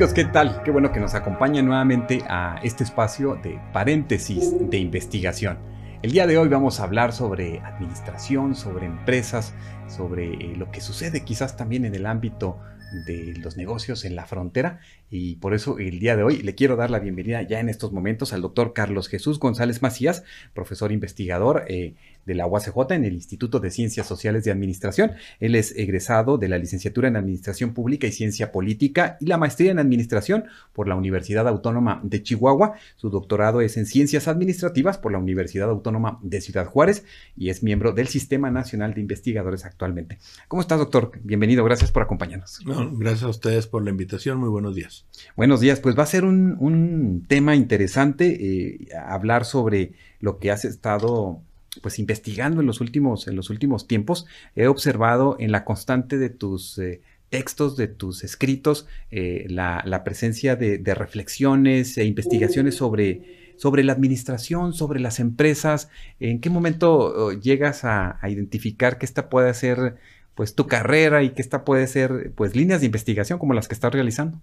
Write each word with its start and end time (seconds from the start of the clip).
Amigos, 0.00 0.14
¿qué 0.14 0.24
tal? 0.24 0.62
Qué 0.62 0.70
bueno 0.70 0.92
que 0.92 0.98
nos 0.98 1.14
acompañan 1.14 1.66
nuevamente 1.66 2.24
a 2.26 2.58
este 2.62 2.84
espacio 2.84 3.34
de 3.34 3.60
paréntesis 3.70 4.54
de 4.58 4.78
investigación. 4.78 5.58
El 6.00 6.12
día 6.12 6.26
de 6.26 6.38
hoy 6.38 6.48
vamos 6.48 6.80
a 6.80 6.84
hablar 6.84 7.12
sobre 7.12 7.60
administración, 7.60 8.54
sobre 8.54 8.86
empresas, 8.86 9.52
sobre 9.88 10.32
eh, 10.32 10.56
lo 10.56 10.70
que 10.70 10.80
sucede 10.80 11.22
quizás 11.22 11.58
también 11.58 11.84
en 11.84 11.94
el 11.94 12.06
ámbito 12.06 12.58
de 13.04 13.34
los 13.36 13.58
negocios 13.58 14.06
en 14.06 14.16
la 14.16 14.24
frontera 14.24 14.80
y 15.10 15.36
por 15.36 15.52
eso 15.52 15.78
el 15.78 16.00
día 16.00 16.16
de 16.16 16.22
hoy 16.22 16.38
le 16.38 16.54
quiero 16.54 16.76
dar 16.76 16.90
la 16.90 16.98
bienvenida 16.98 17.42
ya 17.42 17.60
en 17.60 17.68
estos 17.68 17.92
momentos 17.92 18.32
al 18.32 18.40
doctor 18.40 18.72
Carlos 18.72 19.08
Jesús 19.08 19.38
González 19.38 19.82
Macías, 19.82 20.24
profesor 20.54 20.92
investigador 20.92 21.64
eh, 21.68 21.94
de 22.30 22.36
la 22.36 22.46
UACJ 22.46 22.92
en 22.92 23.04
el 23.04 23.14
Instituto 23.14 23.58
de 23.58 23.72
Ciencias 23.72 24.06
Sociales 24.06 24.44
de 24.44 24.52
Administración. 24.52 25.14
Él 25.40 25.56
es 25.56 25.74
egresado 25.76 26.38
de 26.38 26.46
la 26.46 26.58
licenciatura 26.58 27.08
en 27.08 27.16
Administración 27.16 27.74
Pública 27.74 28.06
y 28.06 28.12
Ciencia 28.12 28.52
Política 28.52 29.16
y 29.20 29.26
la 29.26 29.36
maestría 29.36 29.72
en 29.72 29.80
Administración 29.80 30.44
por 30.72 30.86
la 30.86 30.94
Universidad 30.94 31.48
Autónoma 31.48 32.00
de 32.04 32.22
Chihuahua. 32.22 32.74
Su 32.94 33.10
doctorado 33.10 33.62
es 33.62 33.76
en 33.76 33.84
Ciencias 33.84 34.28
Administrativas 34.28 34.96
por 34.96 35.10
la 35.10 35.18
Universidad 35.18 35.70
Autónoma 35.70 36.20
de 36.22 36.40
Ciudad 36.40 36.66
Juárez 36.66 37.04
y 37.36 37.50
es 37.50 37.64
miembro 37.64 37.90
del 37.90 38.06
Sistema 38.06 38.48
Nacional 38.52 38.94
de 38.94 39.00
Investigadores 39.00 39.64
actualmente. 39.64 40.18
¿Cómo 40.46 40.62
estás, 40.62 40.78
doctor? 40.78 41.10
Bienvenido, 41.24 41.64
gracias 41.64 41.90
por 41.90 42.04
acompañarnos. 42.04 42.60
gracias 42.92 43.24
a 43.24 43.28
ustedes 43.28 43.66
por 43.66 43.82
la 43.82 43.90
invitación, 43.90 44.38
muy 44.38 44.50
buenos 44.50 44.76
días. 44.76 45.04
Buenos 45.36 45.58
días, 45.58 45.80
pues 45.80 45.98
va 45.98 46.04
a 46.04 46.06
ser 46.06 46.24
un, 46.24 47.24
tema 47.26 47.56
interesante 47.56 48.36
eh, 48.40 48.88
hablar 49.04 49.44
sobre 49.44 49.94
lo 50.20 50.38
que 50.38 50.52
has 50.52 50.64
estado 50.64 51.42
pues 51.82 51.98
investigando 51.98 52.60
en 52.60 52.66
los 52.66 52.80
últimos, 52.80 53.28
en 53.28 53.36
los 53.36 53.50
últimos 53.50 53.86
tiempos. 53.86 54.26
He 54.56 54.66
observado 54.66 55.36
en 55.38 55.52
la 55.52 55.64
constante 55.64 56.18
de 56.18 56.30
tus 56.30 56.78
eh, 56.78 57.00
textos, 57.28 57.76
de 57.76 57.88
tus 57.88 58.24
escritos, 58.24 58.86
eh, 59.10 59.46
la, 59.48 60.02
presencia 60.04 60.56
de, 60.56 60.94
reflexiones 60.94 61.96
e 61.96 62.04
investigaciones 62.04 62.74
sobre, 62.74 63.54
sobre 63.56 63.84
la 63.84 63.92
administración, 63.92 64.72
sobre 64.74 65.00
las 65.00 65.20
empresas. 65.20 65.88
¿En 66.18 66.40
qué 66.40 66.50
momento 66.50 66.92
oh, 66.92 67.32
llegas 67.32 67.84
a, 67.84 68.18
a, 68.20 68.30
identificar 68.30 68.98
que 68.98 69.06
esta 69.06 69.28
puede 69.28 69.54
ser 69.54 69.96
pues 70.34 70.54
tu 70.54 70.66
carrera 70.66 71.22
y 71.22 71.30
que 71.30 71.42
esta 71.42 71.64
puede 71.64 71.86
ser 71.86 72.32
pues 72.34 72.56
líneas 72.56 72.80
de 72.80 72.86
investigación 72.86 73.38
como 73.38 73.54
las 73.54 73.68
que 73.68 73.74
estás 73.74 73.92
realizando? 73.92 74.40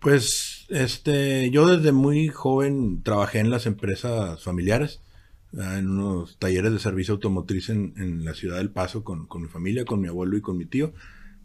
Pues, 0.00 0.64
este, 0.70 1.50
yo 1.50 1.66
desde 1.66 1.92
muy 1.92 2.28
joven 2.28 3.02
trabajé 3.02 3.38
en 3.40 3.50
las 3.50 3.66
empresas 3.66 4.42
familiares, 4.42 5.00
en 5.52 5.90
unos 5.90 6.38
talleres 6.38 6.72
de 6.72 6.78
servicio 6.78 7.14
automotriz 7.14 7.70
en, 7.70 8.24
la 8.24 8.34
ciudad 8.34 8.58
del 8.58 8.70
Paso 8.70 9.04
con, 9.04 9.26
mi 9.40 9.48
familia, 9.48 9.84
con 9.84 10.00
mi 10.00 10.08
abuelo 10.08 10.36
y 10.36 10.40
con 10.40 10.56
mi 10.56 10.66
tío. 10.66 10.92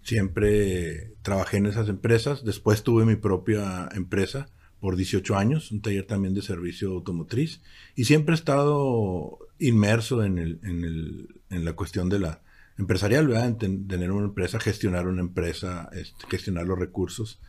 Siempre 0.04 1.14
trabajé 1.24 1.58
en 1.58 1.66
esas 1.66 1.90
empresas. 1.90 2.44
Después 2.46 2.84
tuve 2.84 3.06
mi 3.06 3.16
propia 3.16 3.90
empresa 3.94 4.50
por 4.80 4.96
18 4.96 5.36
años, 5.36 5.72
un 5.72 5.82
taller 5.82 6.06
también 6.06 6.34
de 6.36 6.42
servicio 6.42 6.92
automotriz. 6.92 7.62
Y 7.96 8.06
siempre 8.06 8.34
he 8.34 8.38
estado 8.38 9.40
inmerso 9.58 10.24
en, 10.24 10.38
el, 10.38 10.60
en, 10.64 10.84
el, 10.84 11.42
en 11.50 11.66
la 11.66 11.74
cuestión 11.74 12.10
de 12.10 12.20
la 12.20 12.42
empresarial, 12.78 13.28
¿verdad? 13.28 13.64
En 13.64 13.88
tener 13.88 14.12
una 14.12 14.28
empresa, 14.28 14.60
gestionar 14.60 15.08
una 15.08 15.22
empresa, 15.22 15.90
este, 15.94 16.28
gestionar 16.30 16.66
los 16.66 16.78
recursos. 16.78 17.40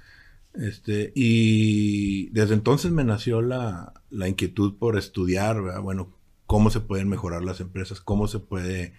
Este, 0.55 1.13
y 1.15 2.31
desde 2.31 2.55
entonces 2.55 2.91
me 2.91 3.05
nació 3.05 3.43
la, 3.43 3.93
inquietud 4.11 4.79
por 4.79 4.97
estudiar, 4.97 5.81
bueno, 5.83 6.16
cómo 6.47 6.71
se 6.71 6.81
pueden 6.81 7.09
mejorar 7.09 7.43
las 7.43 7.61
empresas, 7.61 8.01
cómo 8.01 8.29
se 8.29 8.39
puede 8.39 8.95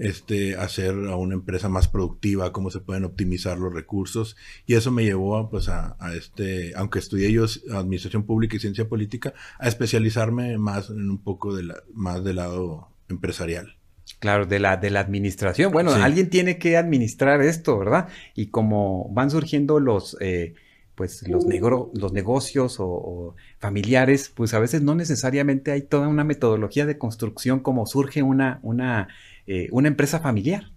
este, 0.00 0.56
hacer 0.56 0.94
a 1.08 1.16
una 1.16 1.34
empresa 1.34 1.68
más 1.68 1.88
productiva, 1.88 2.52
cómo 2.52 2.70
se 2.70 2.80
pueden 2.80 3.04
optimizar 3.04 3.58
los 3.58 3.72
recursos. 3.72 4.36
Y 4.66 4.74
eso 4.74 4.90
me 4.90 5.04
llevó 5.04 5.50
pues, 5.50 5.68
a, 5.68 5.96
este, 6.14 6.72
aunque 6.76 6.98
estudié 6.98 7.32
yo 7.32 7.44
Administración 7.72 8.24
Pública 8.24 8.56
y 8.56 8.60
Ciencia 8.60 8.88
Política, 8.88 9.34
a 9.58 9.68
especializarme 9.68 10.56
más 10.58 10.90
en 10.90 11.10
un 11.10 11.18
poco 11.18 11.54
de 11.54 11.64
la, 11.64 11.82
más 11.92 12.24
del 12.24 12.36
lado 12.36 12.88
empresarial. 13.08 13.76
Claro, 14.18 14.46
de 14.46 14.58
la, 14.58 14.76
de 14.76 14.90
la 14.90 15.00
administración. 15.00 15.70
Bueno, 15.72 15.92
alguien 15.92 16.30
tiene 16.30 16.58
que 16.58 16.76
administrar 16.76 17.40
esto, 17.42 17.78
¿verdad? 17.78 18.08
Y 18.34 18.46
como 18.46 19.08
van 19.12 19.30
surgiendo 19.30 19.80
los... 19.80 20.16
Eh, 20.20 20.54
pues 21.00 21.26
los, 21.26 21.46
los 21.94 22.12
negocios 22.12 22.76
o, 22.78 23.34
familiares, 23.58 24.30
pues 24.34 24.52
a 24.52 24.58
veces 24.58 24.82
no 24.82 24.94
necesariamente 24.94 25.72
hay 25.72 25.80
toda 25.80 26.08
una 26.08 26.24
metodología 26.24 26.84
de 26.84 26.98
construcción 26.98 27.60
como 27.60 27.86
surge 27.86 28.22
una, 28.22 28.60
una, 28.62 29.08
eh, 29.46 29.68
una 29.72 29.88
empresa 29.88 30.20
familiar. 30.20 30.72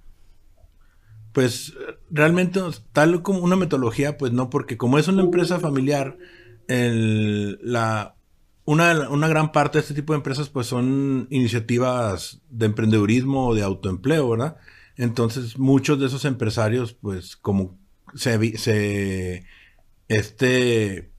Pues 1.33 1.73
realmente 2.09 2.61
tal 2.93 3.21
como 3.21 3.39
una 3.39 3.57
metodología, 3.57 4.17
pues 4.17 4.31
no, 4.31 4.49
porque 4.49 4.77
como 4.77 4.97
es 4.97 5.09
una 5.09 5.23
empresa 5.23 5.59
familiar, 5.59 6.17
la, 6.69 8.15
una, 8.63 9.09
una, 9.09 9.27
gran 9.27 9.51
parte 9.51 9.77
de 9.77 9.81
este 9.81 9.93
tipo 9.93 10.13
de 10.13 10.19
empresas 10.19 10.47
pues 10.47 10.67
son 10.67 11.27
iniciativas 11.31 12.39
de 12.49 12.67
emprendedurismo 12.67 13.49
o 13.49 13.55
de 13.55 13.63
autoempleo, 13.63 14.29
¿verdad? 14.29 14.55
Entonces 14.95 15.59
muchos 15.59 15.99
de 15.99 16.05
esos 16.05 16.23
empresarios 16.23 16.93
pues 16.93 17.35
como 17.35 17.77
se, 18.15 18.57
se 18.57 19.43
este, 20.17 21.11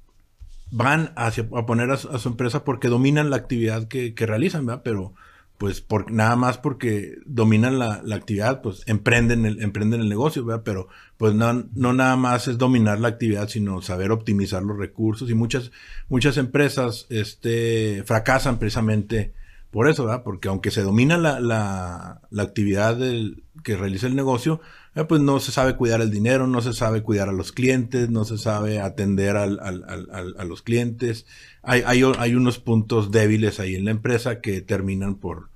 van 0.71 1.13
hacia, 1.17 1.49
a 1.55 1.67
poner 1.67 1.91
a 1.91 1.97
su, 1.97 2.29
empresa 2.29 2.65
porque 2.65 2.89
dominan 2.89 3.31
la 3.31 3.37
actividad 3.37 3.89
que, 3.89 4.15
realizan, 4.17 4.67
¿verdad? 4.67 4.83
Pero 4.85 5.15
pues 5.59 5.81
por, 5.81 6.11
nada 6.11 6.35
más 6.35 6.59
porque 6.59 7.19
dominan 7.27 7.79
la, 7.79 8.03
actividad, 8.13 8.61
pues 8.61 8.83
emprenden 8.87 9.47
el, 9.47 9.63
emprenden 9.63 10.01
el 10.01 10.09
negocio, 10.09 10.45
¿verdad? 10.45 10.63
Pero 10.65 10.89
pues 11.17 11.35
no, 11.35 11.65
no 11.75 11.93
nada 11.93 12.17
más 12.17 12.49
es 12.49 12.59
dominar 12.59 12.99
la 12.99 13.09
actividad, 13.09 13.49
sino 13.49 13.83
saber 13.83 14.11
optimizar 14.11 14.63
los 14.63 14.77
recursos 14.77 15.31
y 15.31 15.35
muchas, 15.35 15.71
muchas 16.09 16.37
empresas 16.37 17.07
este, 17.09 18.03
fracasan 18.05 18.59
precisamente 18.59 19.33
por 19.75 19.89
eso, 19.89 20.05
¿verdad? 20.05 20.23
Porque 20.23 20.47
aunque 20.47 20.71
se 20.71 20.83
domina 20.83 21.19
la, 21.19 21.41
la, 21.41 22.21
la 22.31 22.43
actividad 22.45 22.97
que 23.65 23.77
realiza 23.77 24.07
el 24.07 24.15
negocio, 24.15 24.61
eh, 24.95 25.03
pues 25.03 25.21
no 25.21 25.41
se 25.41 25.51
sabe 25.51 25.75
cuidar 25.75 26.01
el 26.01 26.13
dinero, 26.13 26.47
no 26.47 26.61
se 26.61 26.73
sabe 26.73 27.03
cuidar 27.03 27.29
a 27.29 27.33
los 27.33 27.51
clientes, 27.51 28.09
no 28.09 28.25
se 28.25 28.39
sabe 28.39 28.79
atender 28.79 29.37
a 29.37 30.45
los 30.45 30.63
clientes. 30.63 31.27
Hay, 31.65 31.83
hay, 31.85 32.05
hay, 32.19 32.37
unos 32.37 32.61
puntos 32.61 33.11
débiles 33.11 33.59
ahí 33.59 33.75
en 33.75 33.87
la 33.87 33.91
empresa 33.91 34.41
que 34.41 34.61
terminan 34.61 35.17
por, 35.17 35.51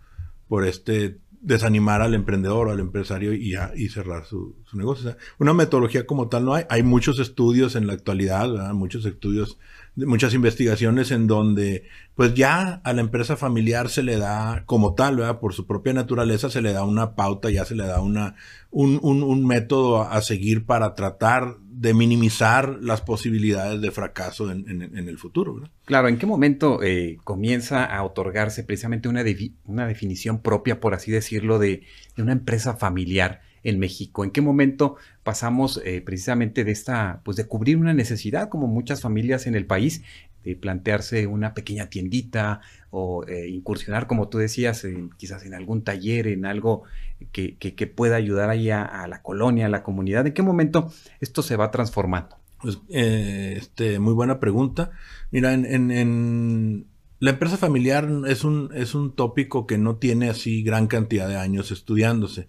por 0.49 0.67
este 0.67 1.21
desanimar 1.41 2.03
al 2.03 2.15
emprendedor 2.15 2.67
o 2.67 2.73
al 2.73 2.81
empresario 2.81 3.33
y, 3.33 3.55
cerrar 3.89 4.25
su, 4.25 4.57
negocio. 4.73 5.17
una 5.39 5.55
metodología 5.55 6.07
como 6.07 6.29
tal 6.29 6.45
no 6.45 6.55
hay. 6.55 6.65
Hay 6.71 6.83
muchos 6.83 7.21
estudios 7.21 7.77
en 7.77 7.87
la 7.87 7.93
actualidad, 7.93 8.49
muchos 8.73 9.07
estudios 9.07 9.61
muchas 10.07 10.35
investigaciones 10.35 11.11
en 11.11 11.27
donde 11.27 11.85
pues 12.15 12.35
ya 12.35 12.81
a 12.85 12.93
la 12.93 13.01
empresa 13.01 13.37
familiar 13.37 13.89
se 13.89 14.03
le 14.03 14.17
da 14.17 14.65
como 14.67 14.95
tal, 14.95 15.17
¿verdad? 15.17 15.41
por 15.41 15.55
su 15.55 15.67
propia 15.67 15.93
naturaleza 15.93 16.51
se 16.51 16.63
le 16.63 16.73
da 16.73 16.85
una 16.85 17.15
pauta, 17.15 17.51
ya 17.51 17.65
se 17.65 17.75
le 17.75 17.85
da 17.85 18.01
una, 18.01 18.37
un, 18.71 18.99
un, 19.03 19.47
método 19.47 20.03
a, 20.03 20.21
seguir 20.21 20.67
para 20.67 20.95
tratar 20.95 21.57
de 21.61 21.95
minimizar 21.95 22.79
las 22.81 23.01
posibilidades 23.01 23.81
de 23.81 23.91
fracaso 23.91 24.51
en, 24.51 24.69
en, 24.69 25.09
el 25.09 25.19
futuro. 25.19 25.63
Claro, 25.85 26.09
¿en 26.09 26.19
qué 26.19 26.27
momento 26.27 26.83
eh, 26.83 27.19
comienza 27.25 27.85
a 27.85 28.03
otorgarse 28.05 28.65
precisamente 28.65 29.09
una, 29.09 29.23
una 29.65 29.87
definición 29.87 30.43
propia, 30.43 30.81
por 30.81 30.95
así 30.95 31.13
decirlo, 31.13 31.59
de, 31.59 31.83
de 32.17 32.23
una 32.23 32.33
empresa 32.33 32.75
familiar? 32.75 33.43
En 33.63 33.79
México? 33.79 34.25
¿En 34.25 34.31
qué 34.31 34.41
momento 34.41 34.97
pasamos 35.23 35.81
eh, 35.85 36.01
precisamente 36.01 36.65
de 36.65 36.73
esta, 36.73 37.21
pues 37.25 37.37
de 37.37 37.47
cubrir 37.47 37.77
una 37.77 37.95
necesidad 37.95 38.49
como 38.49 38.67
muchas 38.67 39.01
familias 39.01 39.47
en 39.47 39.55
el 39.55 39.67
país, 39.67 40.03
de 40.45 40.57
plantearse 40.57 41.27
una 41.27 41.53
pequeña 41.55 41.91
tiendita 41.91 42.61
o 42.91 43.27
eh, 43.27 43.49
incursionar, 43.49 44.07
como 44.07 44.29
tú 44.29 44.39
decías, 44.39 44.87
quizás 45.17 45.45
en 45.45 45.55
algún 45.55 45.83
taller, 45.83 46.29
en 46.29 46.47
algo 46.47 46.85
que, 47.33 47.57
que, 47.57 47.87
pueda 47.87 48.17
ayudar 48.17 48.49
ahí 48.49 48.71
a, 48.71 49.07
la 49.09 49.23
colonia, 49.23 49.67
a 49.67 49.69
la 49.69 49.83
comunidad? 49.83 50.27
¿En 50.27 50.33
qué 50.33 50.43
momento 50.43 50.93
esto 51.21 51.43
se 51.43 51.57
va 51.57 51.71
transformando? 51.71 52.37
Pues, 52.61 52.79
eh, 52.89 53.55
este, 53.57 53.99
muy 53.99 54.15
buena 54.15 54.41
pregunta. 54.41 54.91
Mira, 55.31 55.53
en, 55.53 55.65
en, 55.91 56.87
la 57.21 57.31
empresa 57.31 57.57
familiar 57.57 58.09
es 58.29 58.45
un, 58.45 58.71
es 58.75 58.95
un 58.95 59.15
tópico 59.15 59.67
que 59.67 59.77
no 59.77 59.97
tiene 59.97 60.31
así 60.31 60.63
gran 60.63 60.87
cantidad 60.87 61.29
de 61.29 61.37
años 61.37 61.71
estudiándose. 61.73 62.49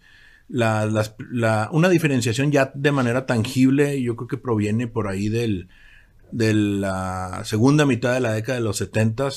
Una 0.49 1.89
diferenciación 1.89 2.51
ya 2.51 2.71
de 2.73 2.91
manera 2.91 3.25
tangible, 3.25 4.01
yo 4.01 4.15
creo 4.15 4.27
que 4.27 4.37
proviene 4.37 4.87
por 4.87 5.07
ahí 5.07 5.29
del, 5.29 5.69
de 6.31 6.53
la 6.53 7.41
segunda 7.45 7.85
mitad 7.85 8.13
de 8.13 8.19
la 8.19 8.33
década 8.33 8.57
de 8.57 8.63
los 8.63 8.77
70 8.77 9.29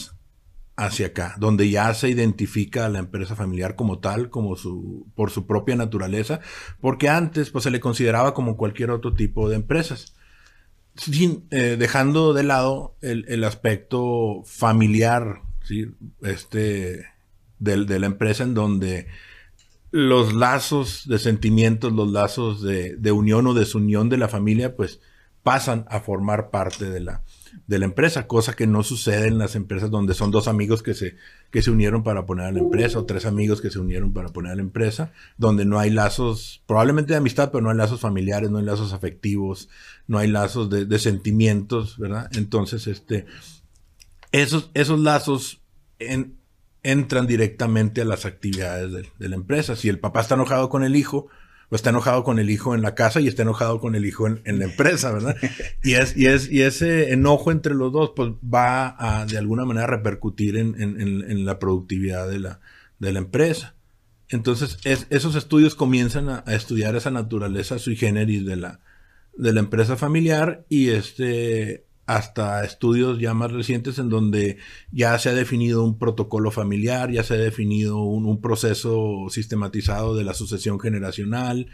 hacia 0.76 1.08
acá, 1.08 1.36
donde 1.38 1.70
ya 1.70 1.92
se 1.94 2.08
identifica 2.08 2.86
a 2.86 2.88
la 2.88 2.98
empresa 2.98 3.36
familiar 3.36 3.76
como 3.76 3.98
tal, 3.98 4.30
como 4.30 4.56
su, 4.56 5.06
por 5.14 5.30
su 5.30 5.46
propia 5.46 5.76
naturaleza, 5.76 6.40
porque 6.80 7.08
antes 7.08 7.50
pues 7.50 7.64
se 7.64 7.70
le 7.70 7.80
consideraba 7.80 8.34
como 8.34 8.56
cualquier 8.56 8.90
otro 8.90 9.12
tipo 9.14 9.48
de 9.48 9.56
empresas. 9.56 10.14
Sin, 10.94 11.46
eh, 11.50 11.76
dejando 11.78 12.34
de 12.34 12.42
lado 12.42 12.96
el, 13.00 13.24
el 13.28 13.44
aspecto 13.44 14.42
familiar, 14.44 15.40
¿sí? 15.64 15.86
este, 16.22 17.06
de, 17.58 17.84
de, 17.84 17.98
la 17.98 18.06
empresa 18.06 18.42
en 18.42 18.52
donde 18.52 19.06
los 19.92 20.32
lazos 20.32 21.06
de 21.06 21.18
sentimientos, 21.18 21.92
los 21.92 22.10
lazos 22.10 22.62
de, 22.62 22.96
de 22.96 23.12
unión 23.12 23.46
o 23.46 23.54
desunión 23.54 24.08
de 24.08 24.16
la 24.16 24.28
familia, 24.28 24.74
pues 24.74 25.00
pasan 25.42 25.84
a 25.88 26.00
formar 26.00 26.50
parte 26.50 26.88
de 26.88 27.00
la, 27.00 27.22
de 27.66 27.78
la 27.78 27.84
empresa, 27.84 28.26
cosa 28.26 28.54
que 28.54 28.66
no 28.66 28.82
sucede 28.82 29.26
en 29.28 29.38
las 29.38 29.54
empresas 29.54 29.90
donde 29.90 30.14
son 30.14 30.30
dos 30.30 30.48
amigos 30.48 30.82
que 30.82 30.94
se, 30.94 31.16
que 31.50 31.62
se 31.62 31.70
unieron 31.70 32.02
para 32.02 32.24
poner 32.24 32.46
a 32.46 32.52
la 32.52 32.60
empresa 32.60 32.98
o 32.98 33.04
tres 33.04 33.26
amigos 33.26 33.60
que 33.60 33.70
se 33.70 33.78
unieron 33.78 34.12
para 34.12 34.28
poner 34.28 34.52
a 34.52 34.56
la 34.56 34.62
empresa, 34.62 35.12
donde 35.36 35.64
no 35.64 35.78
hay 35.78 35.90
lazos, 35.90 36.62
probablemente 36.66 37.12
de 37.12 37.18
amistad, 37.18 37.50
pero 37.50 37.62
no 37.62 37.70
hay 37.70 37.76
lazos 37.76 38.00
familiares, 38.00 38.50
no 38.50 38.58
hay 38.58 38.64
lazos 38.64 38.92
afectivos, 38.92 39.68
no 40.06 40.18
hay 40.18 40.28
lazos 40.28 40.70
de, 40.70 40.98
sentimientos, 40.98 41.98
¿verdad? 41.98 42.30
Entonces, 42.34 42.86
este, 42.86 43.26
esos, 44.30 44.70
esos 44.74 45.00
lazos 45.00 45.60
entran 46.82 47.26
directamente 47.26 48.00
a 48.00 48.04
las 48.04 48.26
actividades 48.26 48.92
de, 48.92 49.08
de 49.18 49.28
la 49.28 49.36
empresa. 49.36 49.76
Si 49.76 49.88
el 49.88 49.98
papá 49.98 50.20
está 50.20 50.34
enojado 50.34 50.68
con 50.68 50.84
el 50.84 50.96
hijo, 50.96 51.28
o 51.72 51.74
está 51.74 51.88
enojado 51.88 52.22
con 52.22 52.38
el 52.38 52.50
hijo 52.50 52.74
en 52.74 52.82
la 52.82 52.94
casa 52.94 53.22
y 53.22 53.28
está 53.28 53.44
enojado 53.44 53.80
con 53.80 53.94
el 53.94 54.04
hijo 54.04 54.26
en, 54.26 54.58
la 54.58 54.66
empresa, 54.66 55.10
¿verdad? 55.10 55.36
Y, 55.82 55.94
es, 55.94 56.14
y, 56.14 56.26
es, 56.26 56.52
y 56.52 56.60
ese 56.60 57.14
enojo 57.14 57.50
entre 57.50 57.74
los 57.74 57.90
dos, 57.90 58.12
pues 58.14 58.32
va 58.44 58.94
a 58.98 59.24
de 59.24 59.38
alguna 59.38 59.64
manera 59.64 59.86
repercutir 59.86 60.58
en, 60.58 61.46
la 61.46 61.58
productividad 61.58 62.28
de 62.28 62.40
la, 62.40 62.60
de 62.98 63.12
la 63.14 63.20
empresa. 63.20 63.74
Entonces, 64.28 64.76
esos 64.84 65.34
estudios 65.34 65.74
comienzan 65.74 66.28
a, 66.28 66.44
a, 66.46 66.54
estudiar 66.54 66.94
esa 66.94 67.10
naturaleza 67.10 67.78
sui 67.78 67.96
generis 67.96 68.44
de 68.44 68.56
la, 68.56 68.80
de 69.34 69.54
la 69.54 69.60
empresa 69.60 69.96
familiar 69.96 70.66
y 70.68 70.90
este 70.90 71.86
hasta 72.06 72.64
estudios 72.64 73.18
ya 73.20 73.34
más 73.34 73.52
recientes 73.52 73.98
en 73.98 74.08
donde 74.08 74.58
ya 74.90 75.18
se 75.18 75.28
ha 75.28 75.34
definido 75.34 75.84
un 75.84 75.98
protocolo 75.98 76.50
familiar, 76.50 77.10
ya 77.10 77.22
se 77.22 77.34
ha 77.34 77.38
definido 77.38 77.98
un, 78.02 78.40
proceso 78.40 79.26
sistematizado 79.30 80.16
de 80.16 80.24
la 80.24 80.34
sucesión 80.34 80.80
generacional, 80.80 81.68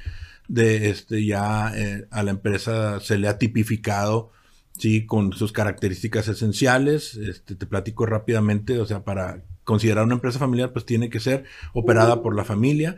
de 0.48 0.90
este 0.90 1.24
ya 1.24 1.72
eh, 1.74 2.06
a 2.10 2.22
la 2.22 2.30
empresa 2.30 3.00
se 3.00 3.18
le 3.18 3.28
ha 3.28 3.38
tipificado 3.38 4.32
sí 4.78 5.06
con 5.06 5.32
sus 5.32 5.52
características 5.52 6.28
esenciales. 6.28 7.16
Este, 7.16 7.54
te 7.54 7.66
platico 7.66 8.06
rápidamente, 8.06 8.78
o 8.78 8.86
sea, 8.86 9.04
para 9.04 9.42
considerar 9.64 10.04
una 10.04 10.14
empresa 10.14 10.38
familiar, 10.38 10.72
pues 10.72 10.86
tiene 10.86 11.10
que 11.10 11.20
ser 11.20 11.44
operada 11.74 12.22
por 12.22 12.34
la 12.34 12.44
familia, 12.44 12.96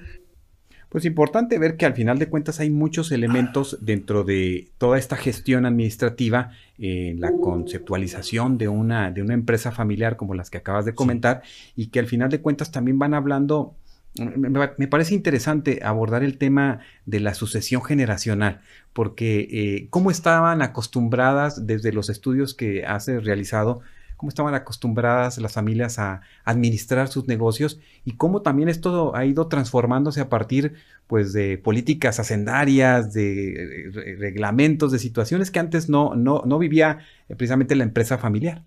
pues 0.90 1.04
importante 1.04 1.58
ver 1.58 1.76
que 1.76 1.86
al 1.86 1.94
final 1.94 2.18
de 2.18 2.28
cuentas 2.28 2.60
hay 2.60 2.68
muchos 2.68 3.12
elementos 3.12 3.78
dentro 3.80 4.24
de 4.24 4.68
toda 4.76 4.98
esta 4.98 5.16
gestión 5.16 5.64
administrativa, 5.64 6.50
en 6.78 7.20
la 7.20 7.32
conceptualización 7.32 8.58
de 8.58 8.68
una, 8.68 9.10
de 9.10 9.22
una 9.22 9.34
empresa 9.34 9.70
familiar 9.70 10.16
como 10.16 10.34
las 10.34 10.50
que 10.50 10.58
acabas 10.58 10.84
de 10.84 10.94
comentar, 10.94 11.42
y 11.76 11.86
que 11.86 12.00
al 12.00 12.06
final 12.06 12.28
de 12.28 12.40
cuentas 12.40 12.72
también 12.72 12.98
van 12.98 13.14
hablando 13.14 13.76
me, 14.18 14.88
parece 14.88 15.14
interesante 15.14 15.80
abordar 15.84 16.24
el 16.24 16.36
tema 16.36 16.80
de 17.06 17.20
la 17.20 17.34
sucesión 17.34 17.84
generacional, 17.84 18.60
porque 18.92 19.48
eh, 19.52 19.86
cómo 19.90 20.10
estaban 20.10 20.62
acostumbradas 20.62 21.66
desde 21.66 21.92
los 21.92 22.10
estudios 22.10 22.54
que 22.54 22.84
has 22.84 23.06
realizado 23.06 23.82
cómo 24.20 24.28
estaban 24.28 24.54
acostumbradas 24.54 25.38
las 25.38 25.54
familias 25.54 25.98
a 25.98 26.20
administrar 26.44 27.08
sus 27.08 27.26
negocios 27.26 27.80
y 28.04 28.18
cómo 28.18 28.42
también 28.42 28.68
esto 28.68 29.16
ha 29.16 29.24
ido 29.24 29.46
transformándose 29.46 30.20
a 30.20 30.28
partir 30.28 30.74
pues 31.06 31.32
de 31.32 31.56
políticas 31.56 32.20
hacendarias, 32.20 33.14
de 33.14 34.16
reglamentos, 34.18 34.92
de 34.92 34.98
situaciones 34.98 35.50
que 35.50 35.58
antes 35.58 35.88
no, 35.88 36.14
no, 36.16 36.42
no 36.44 36.58
vivía 36.58 36.98
eh, 37.30 37.34
precisamente 37.34 37.74
la 37.76 37.84
empresa 37.84 38.18
familiar. 38.18 38.62